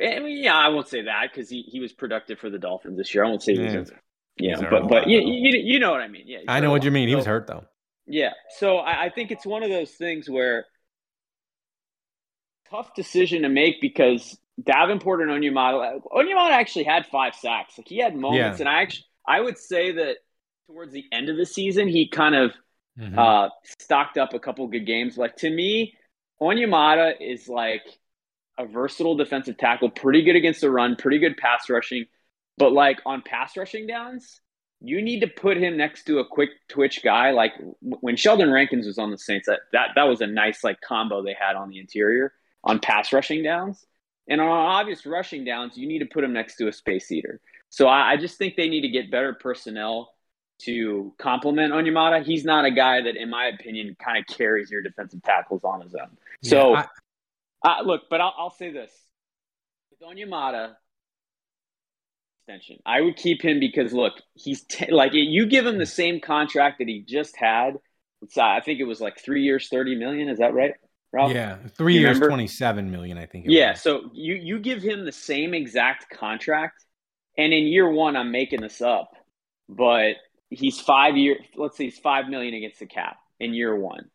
eh, 0.00 0.16
I 0.16 0.20
mean, 0.20 0.42
yeah, 0.42 0.56
I 0.56 0.68
won't 0.68 0.88
say 0.88 1.02
that 1.02 1.30
because 1.32 1.48
he, 1.48 1.62
he 1.62 1.80
was 1.80 1.92
productive 1.92 2.38
for 2.38 2.50
the 2.50 2.58
Dolphins 2.58 2.96
this 2.96 3.14
year. 3.14 3.24
I 3.24 3.28
won't 3.28 3.42
say 3.42 3.52
Yeah. 3.52 3.84
He's 4.36 4.60
know, 4.60 4.68
but 4.70 4.88
but 4.88 5.06
you, 5.08 5.20
you 5.20 5.60
you 5.62 5.78
know 5.78 5.92
what 5.92 6.00
I 6.00 6.08
mean? 6.08 6.24
Yeah, 6.26 6.38
I 6.48 6.58
know 6.60 6.70
what 6.70 6.82
you 6.82 6.90
mean. 6.90 7.08
He 7.08 7.14
was 7.14 7.24
hurt 7.26 7.46
though. 7.46 7.64
yeah. 8.06 8.32
So 8.58 8.78
I, 8.78 9.04
I 9.04 9.10
think 9.10 9.30
it's 9.30 9.46
one 9.46 9.62
of 9.62 9.70
those 9.70 9.92
things 9.92 10.28
where 10.28 10.66
tough 12.70 12.94
decision 12.94 13.42
to 13.42 13.48
make 13.48 13.80
because 13.80 14.36
Davenport 14.62 15.20
and 15.22 15.30
Onyemata, 15.30 16.00
Onyemata 16.12 16.50
actually 16.52 16.84
had 16.84 17.06
five 17.06 17.34
sacks. 17.34 17.78
Like 17.78 17.88
he 17.88 17.98
had 17.98 18.16
moments, 18.16 18.58
Yeah. 18.58 18.66
and 18.66 18.68
I 18.68 18.82
actually 18.82 19.06
I 19.26 19.40
would 19.40 19.58
say 19.58 19.92
that 19.92 20.16
towards 20.66 20.92
the 20.92 21.04
end 21.12 21.28
of 21.28 21.36
the 21.36 21.46
season 21.46 21.88
he 21.88 22.08
kind 22.08 22.34
of 22.34 22.52
Mhm. 22.98 23.18
uh, 23.18 23.50
stocked 23.80 24.18
up 24.18 24.34
a 24.34 24.38
couple 24.38 24.66
good 24.68 24.86
games. 24.86 25.18
Like 25.18 25.36
to 25.36 25.50
me, 25.50 25.96
Onyemata 26.40 27.14
is 27.20 27.48
like 27.48 27.82
a 28.56 28.66
versatile 28.66 29.16
defensive 29.16 29.56
tackle, 29.58 29.90
pretty 29.90 30.22
good 30.22 30.36
against 30.36 30.60
the 30.60 30.70
run, 30.70 30.94
pretty 30.96 31.18
good 31.18 31.36
pass 31.36 31.68
rushing, 31.68 32.06
but 32.56 32.72
like 32.72 33.00
on 33.04 33.22
pass 33.22 33.56
rushing 33.56 33.86
downs, 33.86 34.40
you 34.80 35.02
need 35.02 35.20
to 35.20 35.26
put 35.26 35.56
him 35.56 35.76
next 35.76 36.04
to 36.04 36.18
a 36.20 36.26
quick 36.26 36.50
twitch 36.68 37.02
guy. 37.02 37.30
Like 37.32 37.54
when 37.80 38.16
Sheldon 38.16 38.52
Rankins 38.52 38.86
was 38.86 38.98
on 38.98 39.10
the 39.10 39.18
Saints, 39.18 39.46
that, 39.48 39.60
that, 39.72 39.90
that 39.96 40.04
was 40.04 40.20
a 40.20 40.26
nice 40.26 40.62
like 40.62 40.80
combo 40.80 41.22
they 41.22 41.34
had 41.38 41.56
on 41.56 41.70
the 41.70 41.78
interior 41.78 42.32
on 42.62 42.78
pass 42.78 43.12
rushing 43.12 43.42
downs. 43.42 43.84
And 44.28 44.40
on 44.40 44.48
obvious 44.48 45.04
rushing 45.04 45.44
downs, 45.44 45.76
you 45.76 45.86
need 45.88 45.98
to 45.98 46.06
put 46.06 46.22
him 46.24 46.32
next 46.32 46.56
to 46.56 46.68
a 46.68 46.72
space 46.72 47.10
eater. 47.10 47.40
So 47.74 47.88
I, 47.88 48.12
I 48.12 48.16
just 48.18 48.38
think 48.38 48.54
they 48.54 48.68
need 48.68 48.82
to 48.82 48.88
get 48.88 49.10
better 49.10 49.34
personnel 49.34 50.12
to 50.60 51.12
complement 51.18 51.72
Onyemata. 51.72 52.24
He's 52.24 52.44
not 52.44 52.64
a 52.64 52.70
guy 52.70 53.02
that, 53.02 53.16
in 53.16 53.28
my 53.30 53.46
opinion, 53.46 53.96
kind 54.00 54.16
of 54.16 54.32
carries 54.32 54.70
your 54.70 54.80
defensive 54.80 55.24
tackles 55.24 55.64
on 55.64 55.80
his 55.80 55.92
own. 55.96 56.16
So, 56.44 56.74
Yeah, 56.74 56.86
uh, 57.64 57.82
look, 57.84 58.02
but 58.08 58.20
I'll, 58.20 58.32
I'll 58.38 58.50
say 58.54 58.70
this: 58.70 58.92
with 59.90 60.08
Onyemata 60.08 60.74
extension, 62.46 62.78
I 62.86 63.00
would 63.00 63.16
keep 63.16 63.42
him 63.42 63.58
because 63.58 63.92
look, 63.92 64.12
he's 64.34 64.62
t- 64.62 64.92
like 64.92 65.10
you 65.12 65.44
give 65.46 65.66
him 65.66 65.78
the 65.78 65.84
same 65.86 66.20
contract 66.20 66.78
that 66.78 66.86
he 66.86 67.00
just 67.00 67.36
had. 67.36 67.78
Uh, 68.36 68.40
I 68.40 68.60
think 68.60 68.78
it 68.78 68.84
was 68.84 69.00
like 69.00 69.18
three 69.18 69.42
years, 69.42 69.66
thirty 69.68 69.96
million. 69.96 70.28
Is 70.28 70.38
that 70.38 70.54
right, 70.54 70.74
Ralph? 71.12 71.32
yeah, 71.32 71.56
three 71.76 71.94
years, 71.94 72.18
remember? 72.18 72.28
twenty-seven 72.28 72.88
million. 72.88 73.18
I 73.18 73.26
think. 73.26 73.46
it 73.46 73.50
Yeah, 73.50 73.72
was. 73.72 73.80
so 73.82 74.10
you 74.12 74.34
you 74.34 74.60
give 74.60 74.80
him 74.80 75.04
the 75.04 75.12
same 75.12 75.54
exact 75.54 76.08
contract, 76.10 76.84
and 77.36 77.52
in 77.52 77.66
year 77.66 77.88
one, 77.90 78.16
I'm 78.16 78.30
making 78.32 78.60
this 78.60 78.80
up, 78.80 79.10
but 79.68 80.16
he's 80.50 80.80
five 80.80 81.16
year. 81.16 81.36
Let's 81.56 81.76
say 81.76 81.84
he's 81.84 81.98
five 81.98 82.28
million 82.28 82.54
against 82.54 82.78
the 82.78 82.86
cap 82.86 83.16
in 83.40 83.54
year 83.54 83.76
one. 83.76 84.10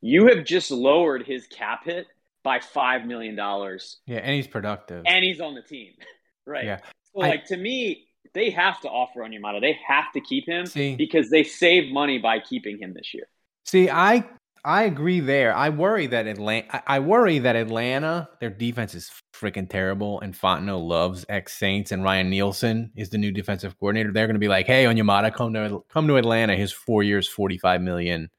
You 0.00 0.28
have 0.28 0.44
just 0.44 0.70
lowered 0.70 1.26
his 1.26 1.46
cap 1.46 1.84
hit 1.84 2.06
by 2.42 2.60
five 2.60 3.06
million 3.06 3.36
dollars, 3.36 3.98
yeah, 4.06 4.18
and 4.18 4.34
he's 4.34 4.46
productive. 4.46 5.04
and 5.06 5.24
he's 5.24 5.40
on 5.40 5.54
the 5.54 5.62
team, 5.62 5.92
right? 6.46 6.64
Yeah. 6.64 6.78
So, 7.14 7.22
I- 7.22 7.28
like 7.28 7.44
to 7.46 7.56
me, 7.56 8.06
they 8.34 8.50
have 8.50 8.80
to 8.80 8.88
offer 8.88 9.22
on 9.22 9.30
Onyemata. 9.30 9.60
They 9.60 9.78
have 9.86 10.12
to 10.14 10.20
keep 10.20 10.46
him 10.48 10.66
See. 10.66 10.96
because 10.96 11.30
they 11.30 11.44
save 11.44 11.92
money 11.92 12.18
by 12.18 12.40
keeping 12.40 12.78
him 12.78 12.92
this 12.92 13.14
year. 13.14 13.28
See, 13.64 13.88
I 13.88 14.24
I 14.66 14.84
agree 14.84 15.20
there. 15.20 15.54
I 15.54 15.68
worry 15.68 16.06
that 16.06 16.26
Atlanta. 16.26 16.82
I 16.86 16.98
worry 17.00 17.38
that 17.40 17.54
Atlanta, 17.54 18.28
their 18.40 18.48
defense 18.48 18.94
is 18.94 19.10
freaking 19.34 19.68
terrible, 19.68 20.20
and 20.20 20.32
Fontenot 20.34 20.86
loves 20.86 21.26
ex 21.28 21.52
Saints, 21.58 21.92
and 21.92 22.02
Ryan 22.02 22.30
Nielsen 22.30 22.90
is 22.96 23.10
the 23.10 23.18
new 23.18 23.30
defensive 23.30 23.78
coordinator. 23.78 24.10
They're 24.10 24.26
going 24.26 24.36
to 24.36 24.40
be 24.40 24.48
like, 24.48 24.66
"Hey, 24.66 24.84
Onyemata, 24.84 25.34
come 25.34 25.52
to 25.52 25.84
come 25.90 26.08
to 26.08 26.16
Atlanta. 26.16 26.56
His 26.56 26.72
four 26.72 27.02
years, 27.02 27.28
forty 27.28 27.58
five 27.58 27.82
million, 27.82 28.30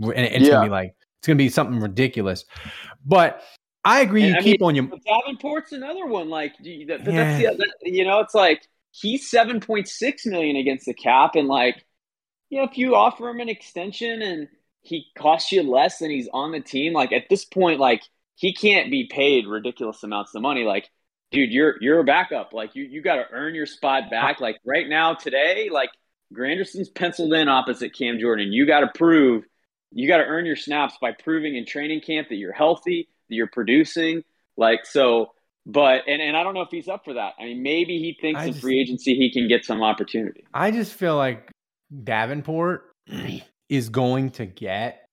and 0.00 0.12
it's 0.12 0.44
Yeah. 0.44 0.50
going 0.50 0.60
to 0.62 0.66
be 0.66 0.70
like 0.70 0.94
it's 1.20 1.26
going 1.26 1.38
to 1.38 1.42
be 1.44 1.48
something 1.48 1.80
ridiculous." 1.80 2.44
But 3.06 3.42
I 3.84 4.00
agree. 4.00 4.24
And, 4.24 4.32
you 4.32 4.36
I 4.36 4.42
keep 4.42 4.60
mean, 4.60 4.68
on 4.68 4.74
your 4.74 4.84
Davenport's 5.06 5.72
another 5.72 6.04
one. 6.04 6.28
Like 6.28 6.56
you- 6.60 6.84
that, 6.86 7.06
but 7.06 7.14
Yeah. 7.14 7.24
that's 7.24 7.56
the 7.56 7.56
that, 7.56 7.90
you 7.90 8.04
know, 8.04 8.20
it's 8.20 8.34
like 8.34 8.68
he's 8.90 9.30
seven 9.30 9.60
point 9.60 9.88
six 9.88 10.26
million 10.26 10.56
against 10.56 10.84
the 10.84 10.94
cap, 10.94 11.36
and 11.36 11.48
like 11.48 11.86
you 12.50 12.58
know, 12.58 12.64
if 12.64 12.76
you 12.76 12.94
offer 12.94 13.30
him 13.30 13.40
an 13.40 13.48
extension 13.48 14.20
and 14.20 14.48
he 14.82 15.06
costs 15.16 15.52
you 15.52 15.62
less 15.62 15.98
than 15.98 16.10
he's 16.10 16.28
on 16.32 16.52
the 16.52 16.60
team, 16.60 16.92
like 16.92 17.12
at 17.12 17.28
this 17.28 17.44
point, 17.44 17.80
like 17.80 18.02
he 18.34 18.54
can't 18.54 18.90
be 18.90 19.08
paid 19.10 19.46
ridiculous 19.46 20.02
amounts 20.02 20.34
of 20.34 20.42
money. 20.42 20.64
Like, 20.64 20.88
dude, 21.30 21.52
you're 21.52 21.74
you're 21.80 22.00
a 22.00 22.04
backup. 22.04 22.52
Like 22.52 22.74
you 22.74 22.84
you 22.84 23.02
got 23.02 23.16
to 23.16 23.24
earn 23.32 23.54
your 23.54 23.66
spot 23.66 24.10
back. 24.10 24.40
Like 24.40 24.56
right 24.64 24.88
now, 24.88 25.14
today, 25.14 25.68
like 25.70 25.90
Granderson's 26.32 26.88
penciled 26.88 27.32
in 27.32 27.48
opposite 27.48 27.94
Cam 27.96 28.18
Jordan. 28.18 28.52
You 28.52 28.66
got 28.66 28.80
to 28.80 28.90
prove. 28.94 29.44
You 29.90 30.06
got 30.06 30.18
to 30.18 30.24
earn 30.24 30.44
your 30.44 30.56
snaps 30.56 30.98
by 31.00 31.12
proving 31.12 31.56
in 31.56 31.64
training 31.64 32.02
camp 32.02 32.28
that 32.28 32.36
you're 32.36 32.52
healthy, 32.52 33.08
that 33.28 33.34
you're 33.34 33.48
producing. 33.48 34.22
Like 34.56 34.86
so, 34.86 35.32
but 35.66 36.02
and, 36.06 36.22
and 36.22 36.36
I 36.36 36.42
don't 36.42 36.54
know 36.54 36.62
if 36.62 36.70
he's 36.70 36.88
up 36.88 37.04
for 37.04 37.14
that. 37.14 37.34
I 37.40 37.44
mean, 37.44 37.62
maybe 37.62 37.98
he 37.98 38.16
thinks 38.20 38.40
I 38.40 38.46
in 38.46 38.54
free 38.54 38.80
agency 38.80 39.14
he 39.16 39.32
can 39.32 39.48
get 39.48 39.64
some 39.64 39.82
opportunity. 39.82 40.44
I 40.54 40.70
just 40.70 40.92
feel 40.92 41.16
like 41.16 41.50
Davenport 42.04 42.84
is 43.68 43.88
going 43.88 44.30
to 44.30 44.46
get 44.46 45.04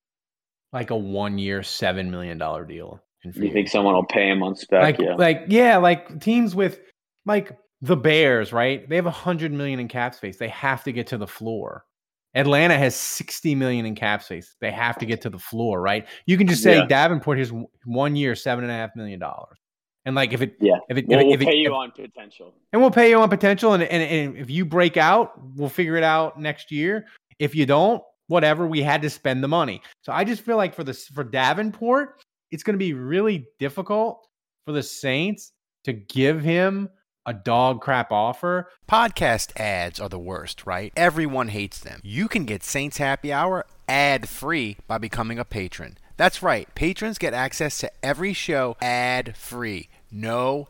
like 0.74 0.90
a 0.92 0.96
one 0.96 1.38
year, 1.38 1.64
seven 1.64 2.10
million 2.12 2.38
dollar 2.38 2.66
deal. 2.66 3.02
In 3.24 3.34
You 3.36 3.52
think 3.52 3.68
someone 3.70 3.96
will 3.96 4.06
pay 4.06 4.30
him 4.30 4.44
on 4.44 4.56
spec? 4.56 4.82
like, 4.82 5.00
yeah. 5.00 5.16
like 5.16 5.46
yeah, 5.48 5.78
like 5.78 6.20
teams 6.22 6.56
with 6.56 6.80
like 7.26 7.58
the 7.82 7.96
Bears, 7.98 8.54
right? 8.54 8.88
They 8.88 8.96
have 8.96 9.06
a 9.06 9.12
hundred 9.12 9.52
million 9.52 9.80
in 9.80 9.88
cap 9.88 10.16
space. 10.16 10.38
They 10.38 10.50
have 10.50 10.84
to 10.84 10.92
get 10.92 11.08
to 11.08 11.18
the 11.18 11.28
floor. 11.28 11.86
Atlanta 12.34 12.78
has 12.78 12.96
60 12.96 13.56
million 13.56 13.86
in 13.86 13.96
cap 13.96 14.22
space. 14.22 14.56
They 14.60 14.72
have 14.72 14.98
to 14.98 15.06
get 15.06 15.22
to 15.22 15.30
the 15.30 15.40
floor, 15.40 15.82
right? 15.82 16.06
You 16.26 16.38
can 16.38 16.48
just 16.48 16.62
say 16.64 16.76
Yeah. 16.78 16.86
Davenport 16.86 17.40
is 17.40 17.54
one 17.86 18.16
year, 18.18 18.36
seven 18.36 18.66
and 18.66 18.72
a 18.72 18.76
half 18.76 18.90
million 18.96 19.20
dollars. 19.20 19.58
And 20.04 20.16
like 20.16 20.34
if 20.34 20.42
it, 20.42 20.56
Yeah. 20.60 20.76
if 20.90 20.98
it, 20.98 21.08
We'll, 21.08 21.20
if 21.20 21.24
it, 21.24 21.26
we'll 21.28 21.34
if 21.36 21.42
it- 21.42 21.48
pay 21.48 21.56
you 21.56 21.70
if- 21.70 21.74
on 21.74 21.92
potential. 21.92 22.54
and 22.74 22.82
we'll 22.82 22.92
pay 22.92 23.10
you 23.10 23.18
on 23.20 23.30
potential. 23.30 23.74
And, 23.74 23.84
and, 23.84 24.04
and 24.04 24.38
if 24.38 24.50
you 24.50 24.66
break 24.66 24.98
out, 24.98 25.32
we'll 25.56 25.70
figure 25.70 25.96
it 25.96 26.04
out 26.04 26.40
next 26.40 26.72
year. 26.72 27.06
If 27.40 27.56
you 27.56 27.66
don't, 27.66 28.04
whatever, 28.28 28.68
we 28.68 28.82
had 28.82 29.02
to 29.02 29.10
spend 29.10 29.44
the 29.44 29.48
money. 29.48 29.82
So 30.02 30.12
I 30.12 30.24
just 30.24 30.42
feel 30.42 30.58
like 30.58 30.74
for 30.74 30.84
this 30.84 31.08
for 31.08 31.24
Davenport, 31.24 32.24
it's 32.52 32.64
going 32.64 32.76
to 32.76 32.86
be 32.86 32.94
really 32.94 33.48
difficult 33.60 34.28
for 34.66 34.72
the 34.72 34.84
Saints 34.84 35.52
to 35.84 35.94
give 35.94 36.42
him 36.42 36.90
a 37.26 37.34
dog 37.34 37.82
crap 37.82 38.12
offer. 38.12 38.70
Podcast 38.88 39.60
ads 39.60 40.00
are 40.00 40.10
the 40.10 40.20
worst, 40.20 40.66
right? 40.66 40.94
Everyone 40.96 41.48
hates 41.50 41.80
them. 41.80 42.00
You 42.04 42.28
can 42.28 42.46
get 42.46 42.64
Saints 42.64 42.98
Happy 42.98 43.34
Hour 43.34 43.66
ad 43.88 44.30
free 44.30 44.78
by 44.88 44.98
becoming 44.98 45.40
a 45.40 45.46
patron. 45.46 45.98
That's 46.18 46.42
right, 46.42 46.74
patrons 46.76 47.18
get 47.18 47.34
access 47.34 47.80
to 47.80 47.92
every 48.04 48.34
show 48.34 48.78
ad 48.82 49.36
free. 49.36 49.90
No 50.12 50.70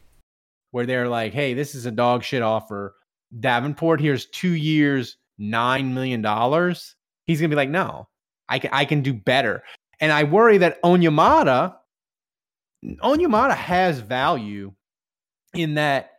Where 0.71 0.85
they're 0.85 1.07
like, 1.07 1.33
hey, 1.33 1.53
this 1.53 1.75
is 1.75 1.85
a 1.85 1.91
dog 1.91 2.23
shit 2.23 2.41
offer. 2.41 2.95
Davenport, 3.39 4.01
here's 4.01 4.25
two 4.27 4.53
years, 4.53 5.17
$9 5.39 5.91
million. 5.91 6.21
He's 7.25 7.39
going 7.39 7.49
to 7.49 7.55
be 7.55 7.55
like, 7.55 7.69
no, 7.69 8.07
I 8.49 8.59
can, 8.59 8.71
I 8.73 8.85
can 8.85 9.01
do 9.01 9.13
better. 9.13 9.63
And 9.99 10.11
I 10.11 10.23
worry 10.23 10.57
that 10.57 10.81
Onyemata, 10.83 11.75
Onyemata 13.03 13.55
has 13.55 13.99
value 13.99 14.73
in 15.53 15.75
that 15.75 16.11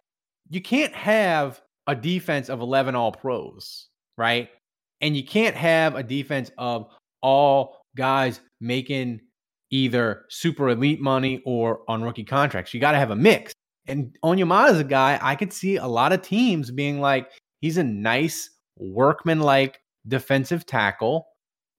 you 0.49 0.61
can't 0.61 0.95
have 0.95 1.61
a 1.87 1.95
defense 1.95 2.49
of 2.49 2.61
11 2.61 2.95
all 2.95 3.13
pros, 3.13 3.89
right? 4.17 4.49
And 5.01 5.17
you 5.17 5.25
can't 5.25 5.57
have 5.57 5.97
a 5.97 6.03
defense 6.03 6.51
of 6.59 6.87
all 7.23 7.83
guys 7.97 8.41
making 8.61 9.21
either 9.71 10.27
super 10.29 10.69
elite 10.69 11.01
money 11.01 11.43
or 11.45 11.81
on 11.89 12.03
rookie 12.03 12.25
contracts. 12.25 12.73
You 12.73 12.81
got 12.81 12.93
to 12.93 12.99
have 12.99 13.11
a 13.11 13.17
mix. 13.17 13.53
And 13.87 14.17
Onyemata 14.25 14.71
is 14.71 14.79
a 14.79 14.85
guy 14.85 15.19
I 15.21 15.35
could 15.35 15.53
see 15.53 15.77
a 15.77 15.87
lot 15.87 16.13
of 16.13 16.23
teams 16.23 16.71
being 16.71 17.01
like, 17.01 17.31
he's 17.61 17.79
a 17.79 17.85
nice 17.85 18.51
workman 18.79 19.41
like 19.41 19.81
defensive 20.07 20.67
tackle. 20.67 21.27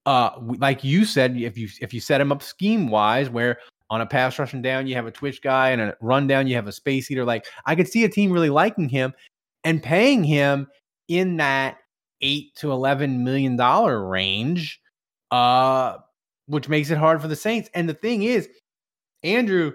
Uh, 0.06 0.32
like 0.58 0.84
you 0.84 1.06
said, 1.06 1.38
if 1.38 1.58
you 1.58 1.70
if 1.80 1.94
you 1.94 2.02
set 2.02 2.20
him 2.20 2.32
up 2.32 2.44
scheme 2.44 2.90
wise, 2.90 3.30
where 3.30 3.58
on 3.90 4.02
a 4.02 4.06
pass 4.06 4.38
rushing 4.38 4.62
down 4.62 4.88
you 4.88 4.96
have 4.96 5.06
a 5.06 5.12
twitch 5.12 5.42
guy 5.42 5.70
and 5.70 5.82
a 5.82 5.96
run 6.02 6.28
down 6.28 6.48
you 6.48 6.56
have 6.56 6.68
a 6.68 6.74
space 6.74 7.10
eater, 7.10 7.24
like 7.24 7.46
I 7.66 7.76
could 7.76 7.88
see 7.88 8.04
a 8.04 8.10
team 8.10 8.32
really 8.32 8.50
liking 8.50 8.90
him 8.90 9.14
and 9.64 9.82
paying 9.82 10.24
him 10.24 10.68
in 11.08 11.38
that 11.38 11.78
eight 12.22 12.54
to 12.56 12.72
eleven 12.72 13.24
million 13.24 13.56
dollar 13.56 14.06
range, 14.06 14.82
uh, 15.32 15.98
which 16.48 16.68
makes 16.68 16.90
it 16.90 16.98
hard 16.98 17.22
for 17.22 17.30
the 17.30 17.36
Saints. 17.36 17.70
And 17.74 17.88
the 17.88 17.94
thing 17.94 18.24
is, 18.24 18.50
Andrew, 19.24 19.74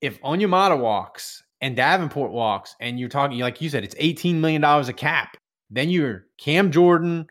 if 0.00 0.20
Onyemata 0.22 0.76
walks 0.78 1.44
and 1.60 1.76
Davenport 1.76 2.32
walks, 2.32 2.74
and 2.80 2.98
you're 2.98 3.08
talking 3.08 3.38
like 3.38 3.60
you 3.60 3.68
said, 3.68 3.84
it's 3.84 3.94
eighteen 3.98 4.40
million 4.40 4.60
dollars 4.60 4.88
a 4.88 4.92
cap. 4.92 5.36
Then 5.70 5.90
you're 5.90 6.26
Cam 6.38 6.70
Jordan, 6.70 7.26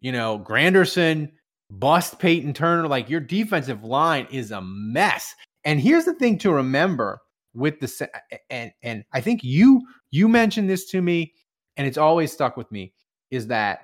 you 0.00 0.12
know, 0.12 0.38
Granderson, 0.38 1.30
bust 1.70 2.18
Peyton 2.18 2.52
Turner. 2.52 2.88
Like 2.88 3.08
your 3.08 3.20
defensive 3.20 3.84
line 3.84 4.26
is 4.30 4.50
a 4.50 4.60
mess. 4.60 5.34
And 5.64 5.80
here's 5.80 6.04
the 6.04 6.14
thing 6.14 6.38
to 6.38 6.52
remember 6.52 7.20
with 7.54 7.80
the 7.80 8.08
and 8.48 8.72
and 8.82 9.04
I 9.12 9.20
think 9.20 9.42
you 9.42 9.82
you 10.10 10.28
mentioned 10.28 10.70
this 10.70 10.86
to 10.90 11.00
me, 11.02 11.34
and 11.76 11.86
it's 11.86 11.98
always 11.98 12.32
stuck 12.32 12.56
with 12.56 12.70
me 12.70 12.92
is 13.30 13.46
that 13.48 13.80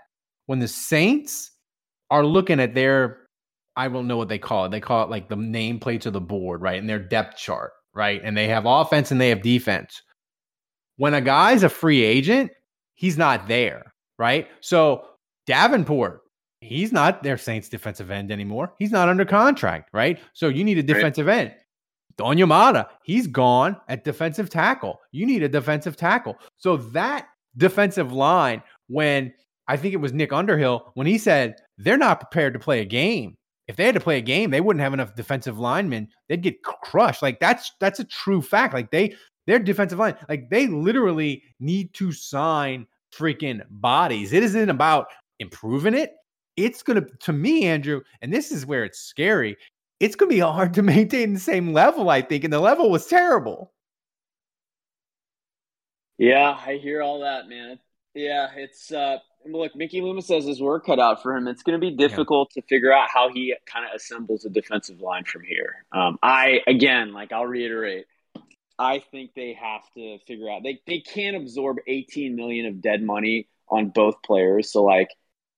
when 0.46 0.58
the 0.58 0.68
Saints 0.68 1.52
are 2.10 2.24
looking 2.24 2.60
at 2.60 2.74
their 2.74 3.26
I 3.76 3.88
don't 3.88 4.06
know 4.06 4.16
what 4.16 4.28
they 4.28 4.38
call 4.38 4.64
it. 4.64 4.70
They 4.70 4.80
call 4.80 5.04
it 5.04 5.10
like 5.10 5.28
the 5.28 5.36
nameplates 5.36 6.06
of 6.06 6.14
the 6.14 6.20
board, 6.20 6.62
right? 6.62 6.78
And 6.78 6.88
their 6.88 6.98
depth 6.98 7.36
chart, 7.36 7.72
right? 7.96 8.20
And 8.22 8.36
they 8.36 8.46
have 8.46 8.66
offense 8.66 9.10
and 9.10 9.20
they 9.20 9.30
have 9.30 9.42
defense. 9.42 10.02
When 10.98 11.14
a 11.14 11.20
guy's 11.20 11.62
a 11.62 11.68
free 11.68 12.04
agent, 12.04 12.52
he's 12.94 13.18
not 13.18 13.48
there. 13.48 13.92
right? 14.18 14.48
So 14.60 15.04
Davenport, 15.46 16.20
he's 16.60 16.92
not 16.92 17.22
their 17.22 17.38
Saints 17.38 17.68
defensive 17.68 18.10
end 18.10 18.30
anymore. 18.30 18.74
He's 18.78 18.92
not 18.92 19.08
under 19.08 19.24
contract, 19.24 19.90
right? 19.92 20.18
So 20.32 20.48
you 20.48 20.64
need 20.64 20.78
a 20.78 20.82
defensive 20.82 21.26
right. 21.26 21.38
end. 21.38 21.54
Onyemata, 22.18 22.86
he's 23.04 23.26
gone 23.26 23.76
at 23.88 24.04
defensive 24.04 24.48
tackle. 24.48 24.98
You 25.12 25.26
need 25.26 25.42
a 25.42 25.48
defensive 25.48 25.96
tackle. 25.96 26.36
So 26.56 26.78
that 26.78 27.28
defensive 27.58 28.12
line, 28.12 28.62
when 28.88 29.34
I 29.68 29.76
think 29.76 29.92
it 29.92 29.98
was 29.98 30.14
Nick 30.14 30.32
Underhill, 30.32 30.90
when 30.94 31.06
he 31.06 31.18
said 31.18 31.56
they're 31.76 31.98
not 31.98 32.20
prepared 32.20 32.54
to 32.54 32.58
play 32.58 32.80
a 32.80 32.86
game. 32.86 33.36
If 33.68 33.76
they 33.76 33.84
had 33.84 33.94
to 33.94 34.00
play 34.00 34.18
a 34.18 34.22
game, 34.22 34.50
they 34.50 34.60
wouldn't 34.60 34.82
have 34.82 34.94
enough 34.94 35.14
defensive 35.14 35.58
linemen. 35.58 36.08
They'd 36.28 36.42
get 36.42 36.62
crushed. 36.62 37.22
Like 37.22 37.40
that's 37.40 37.72
that's 37.80 37.98
a 37.98 38.04
true 38.04 38.40
fact. 38.40 38.74
Like 38.74 38.90
they 38.90 39.14
their 39.46 39.58
defensive 39.58 39.98
line, 39.98 40.16
like 40.28 40.50
they 40.50 40.66
literally 40.66 41.42
need 41.58 41.92
to 41.94 42.12
sign 42.12 42.86
freaking 43.12 43.62
bodies. 43.70 44.32
It 44.32 44.42
isn't 44.42 44.70
about 44.70 45.08
improving 45.38 45.94
it. 45.94 46.12
It's 46.56 46.82
gonna 46.82 47.02
to 47.20 47.32
me, 47.32 47.64
Andrew, 47.64 48.02
and 48.22 48.32
this 48.32 48.52
is 48.52 48.66
where 48.66 48.84
it's 48.84 49.00
scary. 49.00 49.56
It's 50.00 50.14
gonna 50.16 50.30
be 50.30 50.38
hard 50.40 50.74
to 50.74 50.82
maintain 50.82 51.34
the 51.34 51.40
same 51.40 51.72
level, 51.72 52.08
I 52.10 52.22
think, 52.22 52.44
and 52.44 52.52
the 52.52 52.60
level 52.60 52.90
was 52.90 53.06
terrible. 53.06 53.72
Yeah, 56.18 56.58
I 56.66 56.76
hear 56.76 57.02
all 57.02 57.20
that, 57.20 57.48
man. 57.48 57.78
Yeah, 58.14 58.48
it's 58.56 58.92
uh 58.92 59.18
look, 59.48 59.74
Mickey 59.76 60.00
Loomis 60.00 60.28
has 60.28 60.44
his 60.44 60.60
work 60.60 60.86
cut 60.86 60.98
out 60.98 61.22
for 61.22 61.36
him. 61.36 61.48
It's 61.48 61.62
going 61.62 61.80
to 61.80 61.84
be 61.84 61.94
difficult 61.94 62.52
yeah. 62.54 62.62
to 62.62 62.68
figure 62.68 62.92
out 62.92 63.08
how 63.12 63.32
he 63.32 63.54
kind 63.66 63.86
of 63.86 63.94
assembles 63.94 64.44
a 64.44 64.50
defensive 64.50 65.00
line 65.00 65.24
from 65.24 65.42
here. 65.44 65.84
Um, 65.92 66.18
I 66.22 66.60
again, 66.66 67.12
like 67.12 67.32
I'll 67.32 67.46
reiterate, 67.46 68.06
I 68.78 69.02
think 69.10 69.32
they 69.34 69.54
have 69.54 69.82
to 69.94 70.18
figure 70.26 70.50
out 70.50 70.62
they 70.62 70.80
they 70.86 71.00
can't 71.00 71.36
absorb 71.36 71.78
18 71.86 72.36
million 72.36 72.66
of 72.66 72.80
dead 72.80 73.02
money 73.02 73.48
on 73.68 73.88
both 73.88 74.22
players. 74.22 74.70
So 74.70 74.82
like 74.82 75.08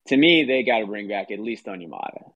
to 0.08 0.16
me, 0.16 0.44
they 0.44 0.62
got 0.62 0.80
to 0.80 0.86
bring 0.86 1.08
back 1.08 1.30
at 1.30 1.40
least 1.40 1.66
Onyemata. 1.66 2.30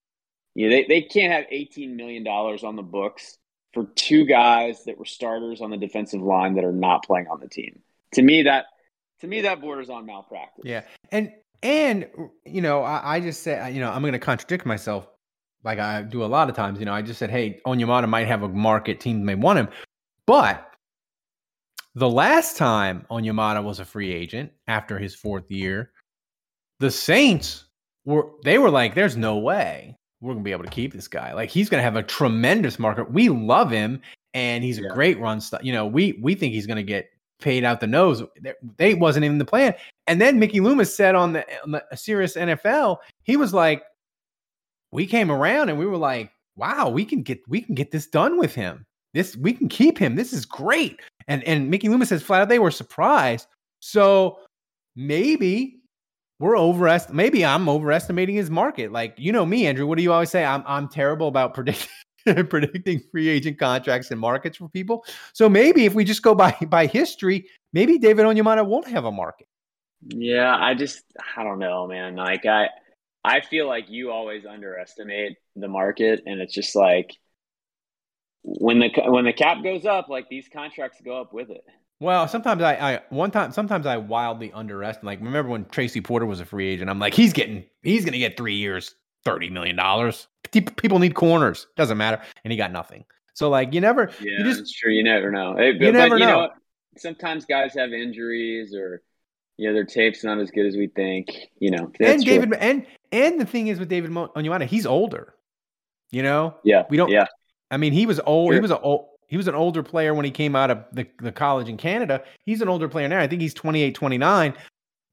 You 0.54 0.68
know, 0.68 0.76
they 0.76 0.85
they 0.85 1.02
can't 1.02 1.32
have 1.32 1.44
18 1.50 1.97
million 1.97 2.25
dollars 2.25 2.64
on 2.64 2.76
the 2.76 2.82
books 2.82 3.38
for 3.73 3.87
two 3.94 4.25
guys 4.26 4.85
that 4.85 4.99
were 4.99 5.04
starters 5.04 5.61
on 5.61 5.71
the 5.71 5.76
defensive 5.76 6.21
line 6.21 6.54
that 6.54 6.64
are 6.64 6.73
not 6.73 7.04
playing 7.04 7.26
on 7.28 7.40
the 7.40 7.49
team. 7.49 7.80
To 8.14 8.23
me, 8.23 8.42
that 8.42 8.66
to 9.21 9.26
me 9.26 9.42
that 9.42 9.61
borders 9.61 9.88
on 9.88 10.04
malpractice. 10.04 10.64
Yeah, 10.64 10.82
and 11.12 11.33
and 11.62 12.09
you 12.45 12.61
know, 12.61 12.83
I, 12.83 13.16
I 13.16 13.21
just 13.21 13.42
said, 13.42 13.73
you 13.75 13.81
know, 13.81 13.90
I'm 13.92 14.02
going 14.02 14.14
to 14.14 14.19
contradict 14.19 14.66
myself, 14.66 15.07
like 15.62 15.78
I 15.78 16.02
do 16.02 16.25
a 16.25 16.26
lot 16.26 16.49
of 16.50 16.57
times. 16.57 16.81
You 16.81 16.87
know, 16.87 16.92
I 16.92 17.02
just 17.02 17.21
said, 17.21 17.31
hey, 17.31 17.61
Onyemata 17.66 18.09
might 18.09 18.26
have 18.26 18.42
a 18.42 18.49
market 18.49 18.99
team 18.99 19.25
may 19.25 19.37
want 19.37 19.61
him, 19.61 19.69
but 20.26 20.69
the 21.95 22.09
last 22.09 22.57
time 22.57 23.07
Onyemata 23.11 23.62
was 23.62 23.78
a 23.78 23.85
free 23.85 24.12
agent 24.12 24.50
after 24.66 24.99
his 24.99 25.14
fourth 25.14 25.50
year, 25.50 25.92
the 26.81 26.90
Saints 26.90 27.66
were 28.04 28.31
they 28.45 28.59
were 28.59 28.71
like, 28.71 28.95
"There's 28.95 29.16
no 29.16 29.38
way 29.38 29.97
we're 30.21 30.33
gonna 30.33 30.45
be 30.45 30.52
able 30.52 30.64
to 30.64 30.71
keep 30.71 30.92
this 30.92 31.09
guy. 31.09 31.35
Like 31.35 31.50
he's 31.50 31.69
gonna 31.69 31.83
have 31.83 31.97
a 31.97 32.02
tremendous 32.02 32.78
market. 32.78 33.12
We 33.12 33.28
love 33.28 33.71
him, 33.71 34.00
and 34.35 34.64
he's 34.64 34.78
yeah. 34.78 34.88
a 34.88 34.95
great 34.95 35.19
run 35.21 35.40
stuff. 35.40 35.62
You 35.62 35.73
know, 35.73 35.87
we 35.87 36.19
we 36.23 36.35
think 36.35 36.54
he's 36.54 36.66
gonna 36.66 36.83
get 36.83 37.11
paid 37.42 37.64
out 37.64 37.80
the 37.80 37.87
nose. 37.87 38.22
They 38.76 38.94
wasn't 38.94 39.25
even 39.25 39.38
the 39.38 39.44
plan. 39.44 39.75
And 40.06 40.20
then 40.20 40.38
Mickey 40.38 40.61
Loomis 40.61 40.94
said 40.94 41.14
on 41.14 41.34
the, 41.34 41.46
on 41.62 41.72
the 41.72 41.84
Sirius 41.94 42.37
NFL, 42.37 42.99
he 43.25 43.37
was 43.37 43.52
like, 43.52 43.82
"We 44.92 45.06
came 45.06 45.30
around 45.30 45.68
and 45.68 45.78
we 45.78 45.87
were 45.87 45.96
like, 45.96 46.30
wow, 46.56 46.88
we 46.88 47.04
can 47.04 47.22
get 47.22 47.40
we 47.49 47.61
can 47.61 47.75
get 47.75 47.90
this 47.90 48.06
done 48.06 48.38
with 48.38 48.54
him. 48.54 48.87
This 49.14 49.37
we 49.37 49.52
can 49.52 49.68
keep 49.68 49.99
him. 49.99 50.16
This 50.16 50.32
is 50.32 50.46
great." 50.46 51.00
And 51.28 51.44
and 51.44 51.70
Mickey 51.70 51.88
Loomis 51.88 52.08
says 52.08 52.22
flat 52.22 52.42
out 52.42 52.49
they 52.49 52.58
were 52.58 52.70
surprised. 52.70 53.46
So 53.80 54.38
maybe 54.96 55.80
we're 56.40 56.56
overest. 56.56 57.12
Maybe 57.12 57.44
I'm 57.44 57.68
overestimating 57.68 58.34
his 58.34 58.50
market. 58.50 58.92
Like 58.92 59.14
you 59.18 59.32
know 59.32 59.46
me, 59.46 59.66
Andrew. 59.66 59.87
What 59.87 59.99
do 59.99 60.02
you 60.02 60.12
always 60.12 60.30
say? 60.30 60.44
I'm 60.44 60.64
I'm 60.66 60.88
terrible 60.88 61.28
about 61.28 61.54
predicting 61.54 61.88
predicting 62.48 63.00
free 63.10 63.28
agent 63.28 63.58
contracts 63.58 64.10
and 64.10 64.20
markets 64.20 64.56
for 64.56 64.68
people. 64.68 65.04
So 65.32 65.48
maybe 65.48 65.84
if 65.84 65.94
we 65.94 66.04
just 66.04 66.22
go 66.22 66.34
by 66.34 66.56
by 66.68 66.86
history, 66.86 67.48
maybe 67.72 67.98
David 67.98 68.26
Onyemata 68.26 68.66
won't 68.66 68.88
have 68.88 69.04
a 69.04 69.12
market. 69.12 69.46
Yeah, 70.08 70.56
I 70.56 70.74
just 70.74 71.04
I 71.37 71.44
don't 71.44 71.58
know, 71.58 71.87
man. 71.87 72.16
Like 72.16 72.46
I 72.46 72.68
I 73.24 73.40
feel 73.40 73.68
like 73.68 73.88
you 73.88 74.11
always 74.11 74.44
underestimate 74.44 75.37
the 75.54 75.68
market 75.68 76.22
and 76.26 76.40
it's 76.40 76.54
just 76.54 76.74
like 76.74 77.11
when 78.42 78.80
the 78.80 78.90
when 79.06 79.24
the 79.24 79.32
cap 79.32 79.62
goes 79.62 79.87
up, 79.87 80.08
like 80.08 80.28
these 80.28 80.48
contracts 80.52 81.00
go 81.04 81.20
up 81.20 81.32
with 81.32 81.50
it. 81.50 81.64
Well, 82.00 82.26
sometimes 82.26 82.62
I, 82.62 82.74
I 82.74 83.00
one 83.11 83.30
time 83.30 83.52
sometimes 83.52 83.87
I 83.87 83.96
wildly 83.96 84.52
underestimate. 84.52 85.04
Like 85.04 85.20
remember 85.20 85.50
when 85.50 85.66
Tracy 85.66 86.00
Porter 86.00 86.26
was 86.26 86.40
a 86.40 86.44
free 86.44 86.66
agent? 86.66 86.90
I'm 86.90 86.98
like, 86.98 87.14
he's 87.14 87.32
getting 87.32 87.64
he's 87.82 88.04
going 88.04 88.12
to 88.14 88.18
get 88.18 88.37
three 88.37 88.56
years, 88.56 88.96
thirty 89.24 89.50
million 89.50 89.76
dollars. 89.76 90.28
People 90.50 90.98
need 90.98 91.14
corners. 91.14 91.66
Doesn't 91.76 91.98
matter, 91.98 92.20
and 92.44 92.52
he 92.52 92.56
got 92.56 92.72
nothing. 92.72 93.04
So 93.35 93.48
like 93.48 93.72
you 93.72 93.80
never. 93.80 94.11
Yeah, 94.20 94.38
you 94.38 94.44
just, 94.44 94.61
that's 94.61 94.72
true. 94.72 94.92
You 94.92 95.04
never 95.04 95.30
know. 95.30 95.56
Hey, 95.56 95.72
but, 95.72 95.87
you 95.87 95.92
never 95.92 96.16
but, 96.16 96.20
you 96.20 96.26
know. 96.26 96.40
know. 96.42 96.50
Sometimes 96.98 97.46
guys 97.46 97.74
have 97.74 97.92
injuries 97.92 98.74
or 98.74 99.02
you 99.56 99.68
know 99.68 99.74
their 99.74 99.85
tape's 99.85 100.22
not 100.22 100.38
as 100.38 100.50
good 100.50 100.66
as 100.66 100.76
we 100.76 100.88
think. 100.88 101.28
You 101.58 101.70
know, 101.70 101.90
and 102.00 102.24
David 102.24 102.50
true. 102.50 102.58
and 102.61 102.87
and 103.11 103.40
the 103.40 103.46
thing 103.46 103.68
is 103.68 103.78
with 103.78 103.88
David 103.88 104.11
Onyemata, 104.11 104.66
he's 104.66 104.87
older. 104.87 105.35
You 106.11 106.22
know. 106.22 106.54
Yeah. 106.62 106.85
We 106.90 106.96
don't. 106.96 107.11
Yeah. 107.11 107.26
I 107.70 107.78
mean, 107.78 107.92
he 107.92 108.06
was 108.06 108.20
old. 108.26 108.48
Sure. 108.48 108.54
He 108.54 108.61
was 108.61 108.70
a 108.70 108.78
old. 108.78 109.08
He 109.26 109.38
was 109.38 109.48
an 109.48 109.54
older 109.54 109.82
player 109.82 110.12
when 110.12 110.26
he 110.26 110.30
came 110.30 110.54
out 110.54 110.70
of 110.70 110.85
the, 110.92 111.06
the 111.18 111.32
college 111.32 111.66
in 111.66 111.78
Canada. 111.78 112.22
He's 112.44 112.61
an 112.61 112.68
older 112.68 112.87
player 112.87 113.08
now. 113.08 113.18
I 113.18 113.26
think 113.26 113.40
he's 113.40 113.54
28, 113.54 113.94
29. 113.94 114.52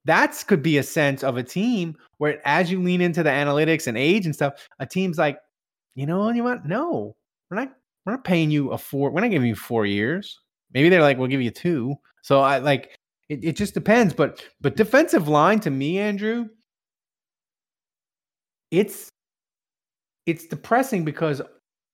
That's 0.05 0.43
could 0.43 0.63
be 0.63 0.77
a 0.77 0.83
sense 0.83 1.23
of 1.23 1.37
a 1.37 1.43
team 1.43 1.95
where 2.17 2.41
as 2.47 2.71
you 2.71 2.81
lean 2.81 3.01
into 3.01 3.23
the 3.23 3.29
analytics 3.29 3.87
and 3.87 3.97
age 3.97 4.25
and 4.25 4.33
stuff, 4.33 4.67
a 4.79 4.85
team's 4.85 5.17
like, 5.17 5.37
you 5.95 6.05
know, 6.05 6.29
you 6.31 6.43
want 6.43 6.65
no, 6.65 7.15
we're 7.49 7.57
not 7.57 7.73
we're 8.05 8.13
not 8.13 8.23
paying 8.23 8.49
you 8.49 8.71
a 8.71 8.77
four, 8.77 9.11
we're 9.11 9.21
not 9.21 9.31
giving 9.31 9.47
you 9.47 9.55
four 9.55 9.85
years. 9.85 10.39
Maybe 10.73 10.89
they're 10.89 11.01
like, 11.01 11.17
we'll 11.17 11.27
give 11.27 11.41
you 11.41 11.51
two. 11.51 11.95
So 12.21 12.41
I 12.41 12.59
like 12.59 12.97
it, 13.27 13.43
it 13.43 13.55
just 13.55 13.73
depends. 13.73 14.13
But 14.13 14.43
but 14.61 14.75
defensive 14.75 15.27
line 15.27 15.59
to 15.61 15.69
me, 15.69 15.99
Andrew, 15.99 16.47
it's 18.71 19.09
it's 20.25 20.45
depressing 20.45 21.03
because 21.03 21.41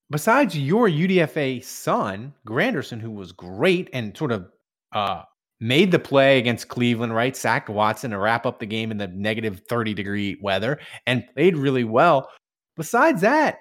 besides 0.10 0.58
your 0.58 0.90
UDFA 0.90 1.64
son, 1.64 2.34
Granderson, 2.48 3.00
who 3.00 3.12
was 3.12 3.32
great 3.32 3.90
and 3.94 4.16
sort 4.16 4.32
of 4.32 4.48
uh, 4.94 5.24
made 5.60 5.92
the 5.92 6.00
play 6.00 6.38
against 6.38 6.68
Cleveland, 6.68 7.16
right? 7.16 7.36
Sacked 7.36 7.70
Watson 7.70 8.12
to 8.12 8.18
wrap 8.18 8.46
up 8.46 8.60
the 8.60 8.66
game 8.66 8.92
in 8.92 8.98
the 8.98 9.08
negative 9.08 9.62
30 9.70 9.94
degree 9.94 10.38
weather 10.42 10.80
and 11.08 11.26
played 11.34 11.58
really 11.58 11.84
well. 11.84 12.30
Besides 12.76 13.22
that, 13.22 13.60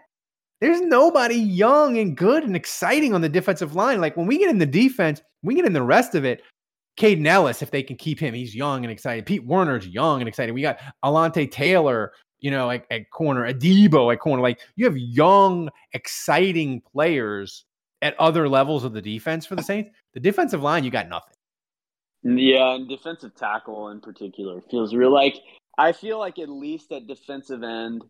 there's 0.61 0.81
nobody 0.81 1.37
young 1.37 1.99
and 1.99 2.17
good 2.17 2.45
and 2.45 2.57
exciting 2.57 3.15
on 3.15 3.21
the 3.21 3.29
defensive 3.29 3.75
line. 3.75 4.01
Like 4.01 4.17
when 4.17 4.27
we 4.27 4.39
get 4.39 4.51
in 4.51 4.59
the 4.59 4.67
defense, 4.67 5.21
we 5.43 5.55
get 5.55 5.67
in 5.67 5.73
the 5.73 5.83
rest 5.83 6.15
of 6.15 6.25
it. 6.25 6.43
Kaden 6.97 7.27
Elliss, 7.27 7.61
if 7.61 7.71
they 7.71 7.83
can 7.83 7.97
keep 7.97 8.21
him, 8.21 8.35
he's 8.35 8.55
young 8.55 8.85
and 8.85 8.91
excited. 8.91 9.27
Pete 9.27 9.45
Werner's 9.45 9.87
young 9.87 10.21
and 10.21 10.29
excited. 10.29 10.53
We 10.53 10.63
got 10.63 10.79
Alontae 11.05 11.51
Taylor, 11.51 12.13
you 12.39 12.51
know, 12.53 12.71
at, 12.71 12.87
at 12.91 13.11
corner, 13.11 13.53
Adebo 13.53 14.13
at 14.13 14.21
corner. 14.21 14.43
Like 14.43 14.61
you 14.77 14.85
have 14.85 14.97
young, 14.97 15.71
exciting 15.93 16.83
players 16.93 17.65
at 18.01 18.19
other 18.21 18.49
levels 18.49 18.85
of 18.85 18.93
the 18.93 19.03
defense 19.03 19.45
for 19.45 19.57
the 19.57 19.63
Saints. 19.63 19.91
The 20.13 20.21
defensive 20.21 20.63
line, 20.63 20.85
you 20.85 20.91
got 20.91 21.09
nothing. 21.09 21.34
Yeah, 22.25 22.75
and 22.75 22.89
defensive 22.89 23.35
tackle 23.35 23.89
in 23.91 24.01
particular 24.01 24.63
feels 24.71 24.95
real. 24.95 25.13
Like 25.13 25.37
I 25.77 25.93
feel 25.93 26.19
like 26.19 26.39
at 26.39 26.49
least 26.49 26.91
at 26.91 27.07
defensive 27.07 27.63
end, 27.63 28.03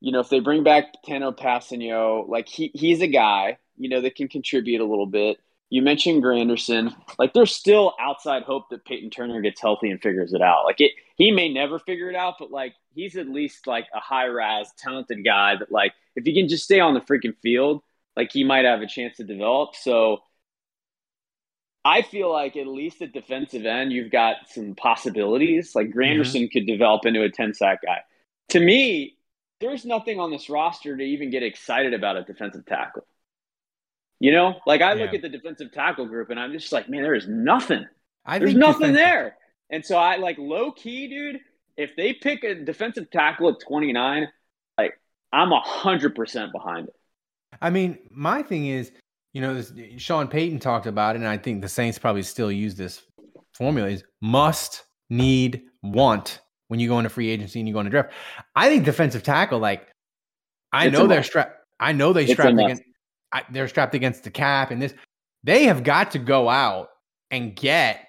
you 0.00 0.10
know, 0.10 0.20
if 0.20 0.28
they 0.28 0.40
bring 0.40 0.64
back 0.64 0.86
Tano 1.06 1.36
Kpassagnon, 1.36 2.28
like 2.28 2.48
he 2.48 2.72
he's 2.74 3.00
a 3.00 3.06
guy, 3.06 3.58
you 3.76 3.88
know, 3.88 4.00
that 4.00 4.16
can 4.16 4.28
contribute 4.28 4.80
a 4.80 4.84
little 4.84 5.06
bit. 5.06 5.38
You 5.70 5.80
mentioned 5.80 6.22
Granderson. 6.24 6.94
Like 7.20 7.34
there's 7.34 7.54
still 7.54 7.94
outside 8.00 8.42
hope 8.42 8.68
that 8.70 8.84
Peyton 8.84 9.10
Turner 9.10 9.40
gets 9.40 9.60
healthy 9.60 9.90
and 9.90 10.02
figures 10.02 10.32
it 10.32 10.42
out. 10.42 10.64
Like 10.64 10.80
it 10.80 10.92
he 11.16 11.30
may 11.30 11.52
never 11.52 11.78
figure 11.78 12.10
it 12.10 12.16
out, 12.16 12.34
but 12.40 12.50
like 12.50 12.74
he's 12.94 13.16
at 13.16 13.28
least 13.28 13.68
like 13.68 13.86
a 13.94 14.00
high 14.00 14.26
RAS, 14.26 14.72
talented 14.76 15.24
guy 15.24 15.54
that 15.56 15.70
like 15.70 15.92
if 16.16 16.24
he 16.24 16.34
can 16.34 16.48
just 16.48 16.64
stay 16.64 16.80
on 16.80 16.94
the 16.94 17.00
freaking 17.00 17.36
field, 17.42 17.82
like 18.16 18.32
he 18.32 18.42
might 18.42 18.64
have 18.64 18.80
a 18.82 18.88
chance 18.88 19.18
to 19.18 19.24
develop. 19.24 19.76
So 19.76 20.18
I 21.84 22.02
feel 22.02 22.32
like 22.32 22.56
at 22.56 22.66
least 22.66 23.02
at 23.02 23.12
defensive 23.12 23.66
end, 23.66 23.92
you've 23.92 24.12
got 24.12 24.36
some 24.48 24.74
possibilities. 24.74 25.74
Like 25.74 25.90
Granderson 25.90 26.42
mm-hmm. 26.42 26.52
could 26.52 26.66
develop 26.66 27.06
into 27.06 27.22
a 27.22 27.30
10 27.30 27.54
sack 27.54 27.80
guy. 27.84 27.98
To 28.50 28.60
me, 28.60 29.16
there's 29.60 29.84
nothing 29.84 30.20
on 30.20 30.30
this 30.30 30.48
roster 30.48 30.96
to 30.96 31.02
even 31.02 31.30
get 31.30 31.42
excited 31.42 31.94
about 31.94 32.16
a 32.16 32.22
defensive 32.22 32.66
tackle. 32.66 33.06
You 34.20 34.30
know, 34.30 34.54
like 34.66 34.82
I 34.82 34.94
yeah. 34.94 35.04
look 35.04 35.14
at 35.14 35.22
the 35.22 35.28
defensive 35.28 35.72
tackle 35.72 36.06
group 36.06 36.30
and 36.30 36.38
I'm 36.38 36.52
just 36.52 36.72
like, 36.72 36.88
man, 36.88 37.02
there 37.02 37.14
is 37.14 37.26
nothing. 37.26 37.84
I 38.24 38.38
There's 38.38 38.54
nothing 38.54 38.92
there. 38.92 39.36
And 39.70 39.84
so 39.84 39.96
I 39.96 40.16
like 40.16 40.38
low 40.38 40.70
key, 40.70 41.08
dude. 41.08 41.40
If 41.76 41.96
they 41.96 42.12
pick 42.12 42.44
a 42.44 42.54
defensive 42.54 43.10
tackle 43.10 43.48
at 43.48 43.60
29, 43.60 44.28
like 44.78 45.00
I'm 45.32 45.50
hundred 45.50 46.14
percent 46.14 46.52
behind 46.52 46.88
it. 46.88 46.94
I 47.60 47.70
mean, 47.70 47.98
my 48.10 48.42
thing 48.42 48.66
is, 48.66 48.92
you 49.32 49.40
know, 49.40 49.54
this, 49.54 49.72
Sean 49.98 50.28
Payton 50.28 50.58
talked 50.58 50.86
about 50.86 51.16
it, 51.16 51.20
and 51.20 51.28
I 51.28 51.38
think 51.38 51.62
the 51.62 51.68
Saints 51.68 51.98
probably 51.98 52.22
still 52.22 52.52
use 52.52 52.74
this 52.74 53.02
formula: 53.54 53.88
is 53.88 54.04
must, 54.20 54.84
need, 55.10 55.62
want 55.82 56.40
when 56.68 56.80
you 56.80 56.88
go 56.88 56.98
into 56.98 57.10
free 57.10 57.28
agency 57.28 57.60
and 57.60 57.68
you 57.68 57.74
go 57.74 57.80
into 57.80 57.90
draft. 57.90 58.12
I 58.56 58.68
think 58.68 58.84
defensive 58.84 59.22
tackle, 59.22 59.58
like 59.58 59.88
I 60.72 60.86
It's 60.86 60.96
know 60.96 61.06
they're 61.06 61.22
strapped. 61.22 61.56
I 61.80 61.92
know 61.92 62.12
they 62.12 62.26
strapped 62.26 62.58
against. 62.58 62.82
I, 63.32 63.42
they're 63.50 63.68
strapped 63.68 63.94
against 63.94 64.24
the 64.24 64.30
cap 64.30 64.70
and 64.70 64.80
this. 64.80 64.94
They 65.44 65.64
have 65.64 65.82
got 65.82 66.12
to 66.12 66.18
go 66.18 66.48
out 66.48 66.88
and 67.30 67.56
get 67.56 68.08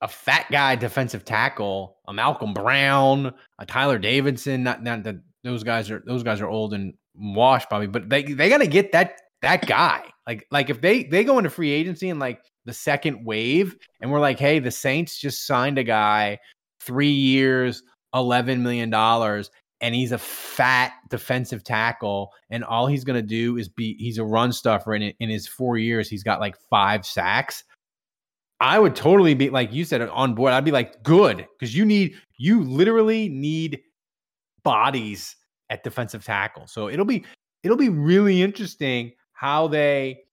a 0.00 0.08
fat 0.08 0.46
guy 0.50 0.76
defensive 0.76 1.24
tackle, 1.24 1.96
a 2.06 2.12
Malcolm 2.12 2.54
Brown, 2.54 3.34
a 3.58 3.66
Tyeler 3.66 4.00
Davison. 4.00 4.62
Not 4.62 4.82
not 4.82 5.02
that 5.04 5.16
those 5.42 5.64
guys 5.64 5.90
are 5.90 6.02
those 6.06 6.22
guys 6.22 6.40
are 6.40 6.48
old 6.48 6.74
and 6.74 6.94
washed 7.14 7.68
probably, 7.68 7.88
but 7.88 8.08
they 8.08 8.22
they 8.22 8.48
got 8.48 8.58
to 8.58 8.66
get 8.66 8.92
that 8.92 9.20
that 9.42 9.66
guy. 9.66 10.04
Like 10.26 10.46
like 10.50 10.70
if 10.70 10.80
they 10.80 11.04
they 11.04 11.24
go 11.24 11.38
into 11.38 11.50
free 11.50 11.70
agency 11.70 12.10
and 12.10 12.20
like 12.20 12.40
the 12.64 12.72
second 12.72 13.24
wave, 13.24 13.76
and 14.00 14.10
we're 14.10 14.20
like, 14.20 14.38
hey, 14.38 14.58
the 14.58 14.70
Saints 14.70 15.18
just 15.18 15.46
signed 15.46 15.78
a 15.78 15.84
guy, 15.84 16.38
three 16.80 17.08
years, 17.08 17.82
eleven 18.14 18.62
million 18.62 18.90
dollars, 18.90 19.50
and 19.80 19.94
he's 19.94 20.12
a 20.12 20.18
fat 20.18 20.92
defensive 21.08 21.64
tackle, 21.64 22.32
and 22.50 22.62
all 22.64 22.86
he's 22.86 23.04
gonna 23.04 23.22
do 23.22 23.56
is 23.56 23.68
be 23.68 23.96
he's 23.98 24.18
a 24.18 24.24
run 24.24 24.52
stuffer, 24.52 24.94
and 24.94 25.04
in, 25.04 25.12
in 25.20 25.30
his 25.30 25.46
four 25.46 25.78
years, 25.78 26.08
he's 26.08 26.22
got 26.22 26.40
like 26.40 26.56
five 26.68 27.06
sacks. 27.06 27.64
I 28.60 28.78
would 28.78 28.96
totally 28.96 29.34
be 29.34 29.50
like 29.50 29.72
you 29.72 29.84
said 29.84 30.02
on 30.02 30.34
board. 30.34 30.52
I'd 30.52 30.64
be 30.64 30.72
like, 30.72 31.02
good, 31.02 31.46
because 31.58 31.74
you 31.74 31.86
need 31.86 32.16
you 32.36 32.62
literally 32.64 33.28
need 33.28 33.80
bodies 34.62 35.36
at 35.70 35.84
defensive 35.84 36.24
tackle. 36.24 36.66
So 36.66 36.88
it'll 36.88 37.04
be 37.04 37.24
it'll 37.62 37.76
be 37.76 37.88
really 37.88 38.42
interesting 38.42 39.12
how 39.38 39.68
they 39.68 40.24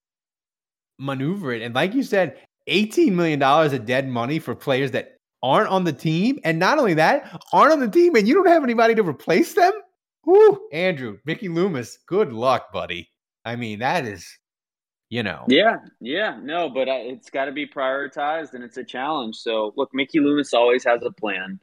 maneuver 0.98 1.54
it. 1.54 1.62
And 1.62 1.76
like 1.76 1.94
you 1.94 2.02
said, 2.02 2.40
$18 2.68 3.12
million 3.12 3.40
of 3.40 3.86
dead 3.86 4.10
money 4.10 4.40
for 4.40 4.56
players 4.56 4.90
that 4.92 5.20
aren't 5.44 5.70
on 5.70 5.84
the 5.84 5.94
team. 5.94 6.40
And 6.44 6.58
not 6.58 6.80
only 6.80 6.96
that, 6.96 7.40
aren't 7.54 7.74
on 7.74 7.80
the 7.82 7.88
team 7.88 8.16
and 8.16 8.28
you 8.28 8.34
don't 8.34 8.48
have 8.48 8.64
anybody 8.64 8.96
to 8.96 9.04
replace 9.04 9.54
them. 9.54 9.74
Whoo, 10.26 10.60
Andrew, 10.72 11.20
Mickey 11.24 11.50
Loomis, 11.50 12.00
good 12.08 12.34
luck, 12.34 12.74
buddy. 12.74 13.08
I 13.46 13.58
mean, 13.58 13.78
that 13.78 14.06
is, 14.06 14.28
you 15.10 15.22
know. 15.22 15.46
Yeah, 15.48 15.78
yeah, 16.02 16.40
no, 16.42 16.68
but 16.70 16.90
uh, 16.90 16.98
it's 16.98 17.30
got 17.30 17.46
to 17.46 17.52
be 17.52 17.68
prioritized, 17.68 18.56
and 18.56 18.64
it's 18.64 18.78
a 18.78 18.84
challenge. 18.84 19.36
So, 19.36 19.72
look, 19.78 19.92
Mickey 19.94 20.20
Loomis 20.20 20.52
always 20.56 20.84
has 20.86 21.04
a 21.04 21.12
plan. 21.12 21.60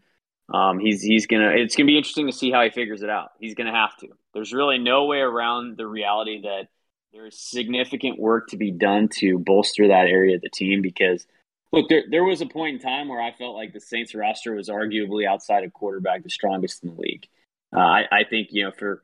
Um, 0.55 0.79
he's 0.79 1.03
he's 1.03 1.27
gonna. 1.27 1.51
It's 1.51 1.75
gonna 1.75 1.89
be 1.89 1.97
interesting 1.97 2.29
to 2.29 2.33
see 2.33 2.53
how 2.53 2.63
he 2.63 2.71
figures 2.71 3.03
it 3.03 3.11
out. 3.11 3.31
He's 3.41 3.55
gonna 3.55 3.75
have 3.75 3.97
to. 3.97 4.11
There's 4.33 4.53
really 4.53 4.79
no 4.79 5.07
way 5.07 5.19
around 5.19 5.77
the 5.77 5.89
reality 5.89 6.43
that 6.43 6.69
there 7.13 7.27
is 7.27 7.39
significant 7.39 8.19
work 8.19 8.49
to 8.49 8.57
be 8.57 8.71
done 8.71 9.09
to 9.19 9.39
bolster 9.39 9.89
that 9.89 10.07
area 10.07 10.37
of 10.37 10.43
the 10.43 10.49
team. 10.49 10.83
Because, 10.83 11.27
look, 11.73 11.89
there 11.89 12.05
there 12.11 12.25
was 12.25 12.41
a 12.41 12.47
point 12.47 12.77
in 12.77 12.81
time 12.81 13.09
where 13.09 13.21
I 13.21 13.33
felt 13.33 13.55
like 13.55 13.73
the 13.73 13.81
Saints 13.81 14.15
roster 14.15 14.55
was 14.55 14.69
arguably 14.69 15.27
outside 15.27 15.65
of 15.65 15.73
quarterback 15.73 16.23
the 16.23 16.31
strongest 16.31 16.83
in 16.83 16.95
the 16.95 17.01
league. 17.01 17.27
Uh, 17.75 17.81
I, 17.81 18.03
I 18.11 18.25
think 18.29 18.49
you 18.51 18.65
know 18.65 18.73
for 18.73 19.03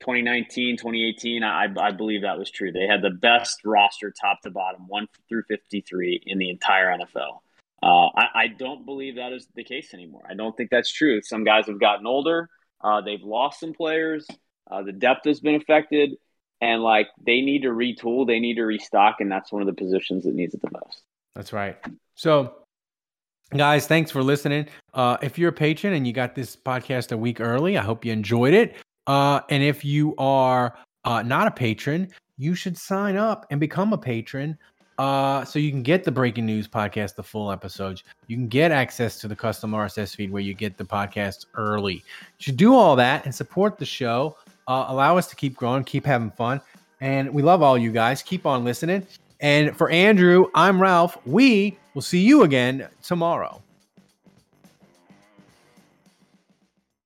2019, 0.00 0.78
2018, 0.78 1.42
I, 1.42 1.66
I 1.78 1.90
believe 1.92 2.22
that 2.22 2.38
was 2.38 2.50
true. 2.50 2.72
They 2.72 2.86
had 2.86 3.02
the 3.02 3.10
best 3.10 3.60
roster, 3.64 4.12
top 4.18 4.40
to 4.42 4.50
bottom, 4.50 4.88
one 4.88 5.08
through 5.28 5.42
53 5.48 6.22
in 6.26 6.38
the 6.38 6.50
entire 6.50 6.86
NFL. 6.86 7.40
Uh, 7.82 8.08
I, 8.14 8.26
I 8.34 8.46
don't 8.46 8.84
believe 8.86 9.16
that 9.16 9.32
is 9.32 9.46
the 9.54 9.64
case 9.64 9.92
anymore. 9.92 10.22
I 10.28 10.34
don't 10.34 10.56
think 10.56 10.70
that's 10.70 10.92
true. 10.92 11.20
Some 11.22 11.44
guys 11.44 11.66
have 11.66 11.80
gotten 11.80 12.06
older. 12.06 12.48
Uh, 12.80 13.02
they've 13.02 13.22
lost 13.22 13.60
some 13.60 13.74
players. 13.74 14.26
Uh, 14.70 14.82
the 14.82 14.92
depth 14.92 15.26
has 15.26 15.40
been 15.40 15.56
affected, 15.56 16.16
and 16.60 16.82
like 16.82 17.08
they 17.24 17.40
need 17.40 17.62
to 17.62 17.68
retool. 17.68 18.26
They 18.26 18.38
need 18.38 18.54
to 18.54 18.64
restock, 18.64 19.16
and 19.20 19.30
that's 19.30 19.52
one 19.52 19.62
of 19.62 19.66
the 19.66 19.74
positions 19.74 20.24
that 20.24 20.34
needs 20.34 20.54
it 20.54 20.62
the 20.62 20.70
most. 20.72 21.02
That's 21.34 21.52
right. 21.52 21.76
So, 22.14 22.54
guys, 23.56 23.86
thanks 23.86 24.10
for 24.10 24.22
listening. 24.22 24.66
Uh, 24.94 25.16
if 25.22 25.38
you're 25.38 25.50
a 25.50 25.52
patron 25.52 25.94
and 25.94 26.06
you 26.06 26.12
got 26.12 26.34
this 26.34 26.56
podcast 26.56 27.12
a 27.12 27.16
week 27.16 27.40
early, 27.40 27.78
I 27.78 27.82
hope 27.82 28.04
you 28.04 28.12
enjoyed 28.12 28.54
it. 28.54 28.76
Uh, 29.06 29.40
and 29.48 29.62
if 29.62 29.84
you 29.84 30.14
are 30.18 30.76
uh, 31.04 31.22
not 31.22 31.46
a 31.46 31.50
patron, 31.50 32.08
you 32.36 32.54
should 32.54 32.76
sign 32.76 33.16
up 33.16 33.46
and 33.50 33.60
become 33.60 33.92
a 33.92 33.98
patron. 33.98 34.58
Uh, 34.98 35.42
so 35.46 35.58
you 35.58 35.70
can 35.70 35.82
get 35.82 36.04
the 36.04 36.12
breaking 36.12 36.44
news 36.44 36.68
podcast, 36.68 37.14
the 37.14 37.22
full 37.22 37.50
episodes. 37.50 38.04
You 38.26 38.36
can 38.36 38.48
get 38.48 38.70
access 38.70 39.18
to 39.20 39.28
the 39.28 39.36
custom 39.36 39.70
RSS 39.70 40.14
feed 40.14 40.30
where 40.30 40.42
you 40.42 40.52
get 40.52 40.76
the 40.76 40.84
podcast 40.84 41.46
early. 41.54 41.94
You 41.94 42.02
should 42.38 42.58
do 42.58 42.74
all 42.74 42.96
that 42.96 43.24
and 43.24 43.34
support 43.34 43.78
the 43.78 43.86
show. 43.86 44.36
Uh, 44.68 44.86
allow 44.88 45.16
us 45.16 45.26
to 45.28 45.36
keep 45.36 45.56
growing, 45.56 45.84
keep 45.84 46.04
having 46.06 46.30
fun. 46.30 46.60
And 47.00 47.32
we 47.32 47.42
love 47.42 47.62
all 47.62 47.78
you 47.78 47.92
guys. 47.92 48.22
Keep 48.22 48.46
on 48.46 48.64
listening. 48.64 49.06
And 49.40 49.76
for 49.76 49.90
Andrew, 49.90 50.46
I'm 50.54 50.80
Ralph. 50.80 51.16
We 51.24 51.78
will 51.94 52.02
see 52.02 52.20
you 52.20 52.42
again 52.42 52.88
tomorrow. 53.02 53.62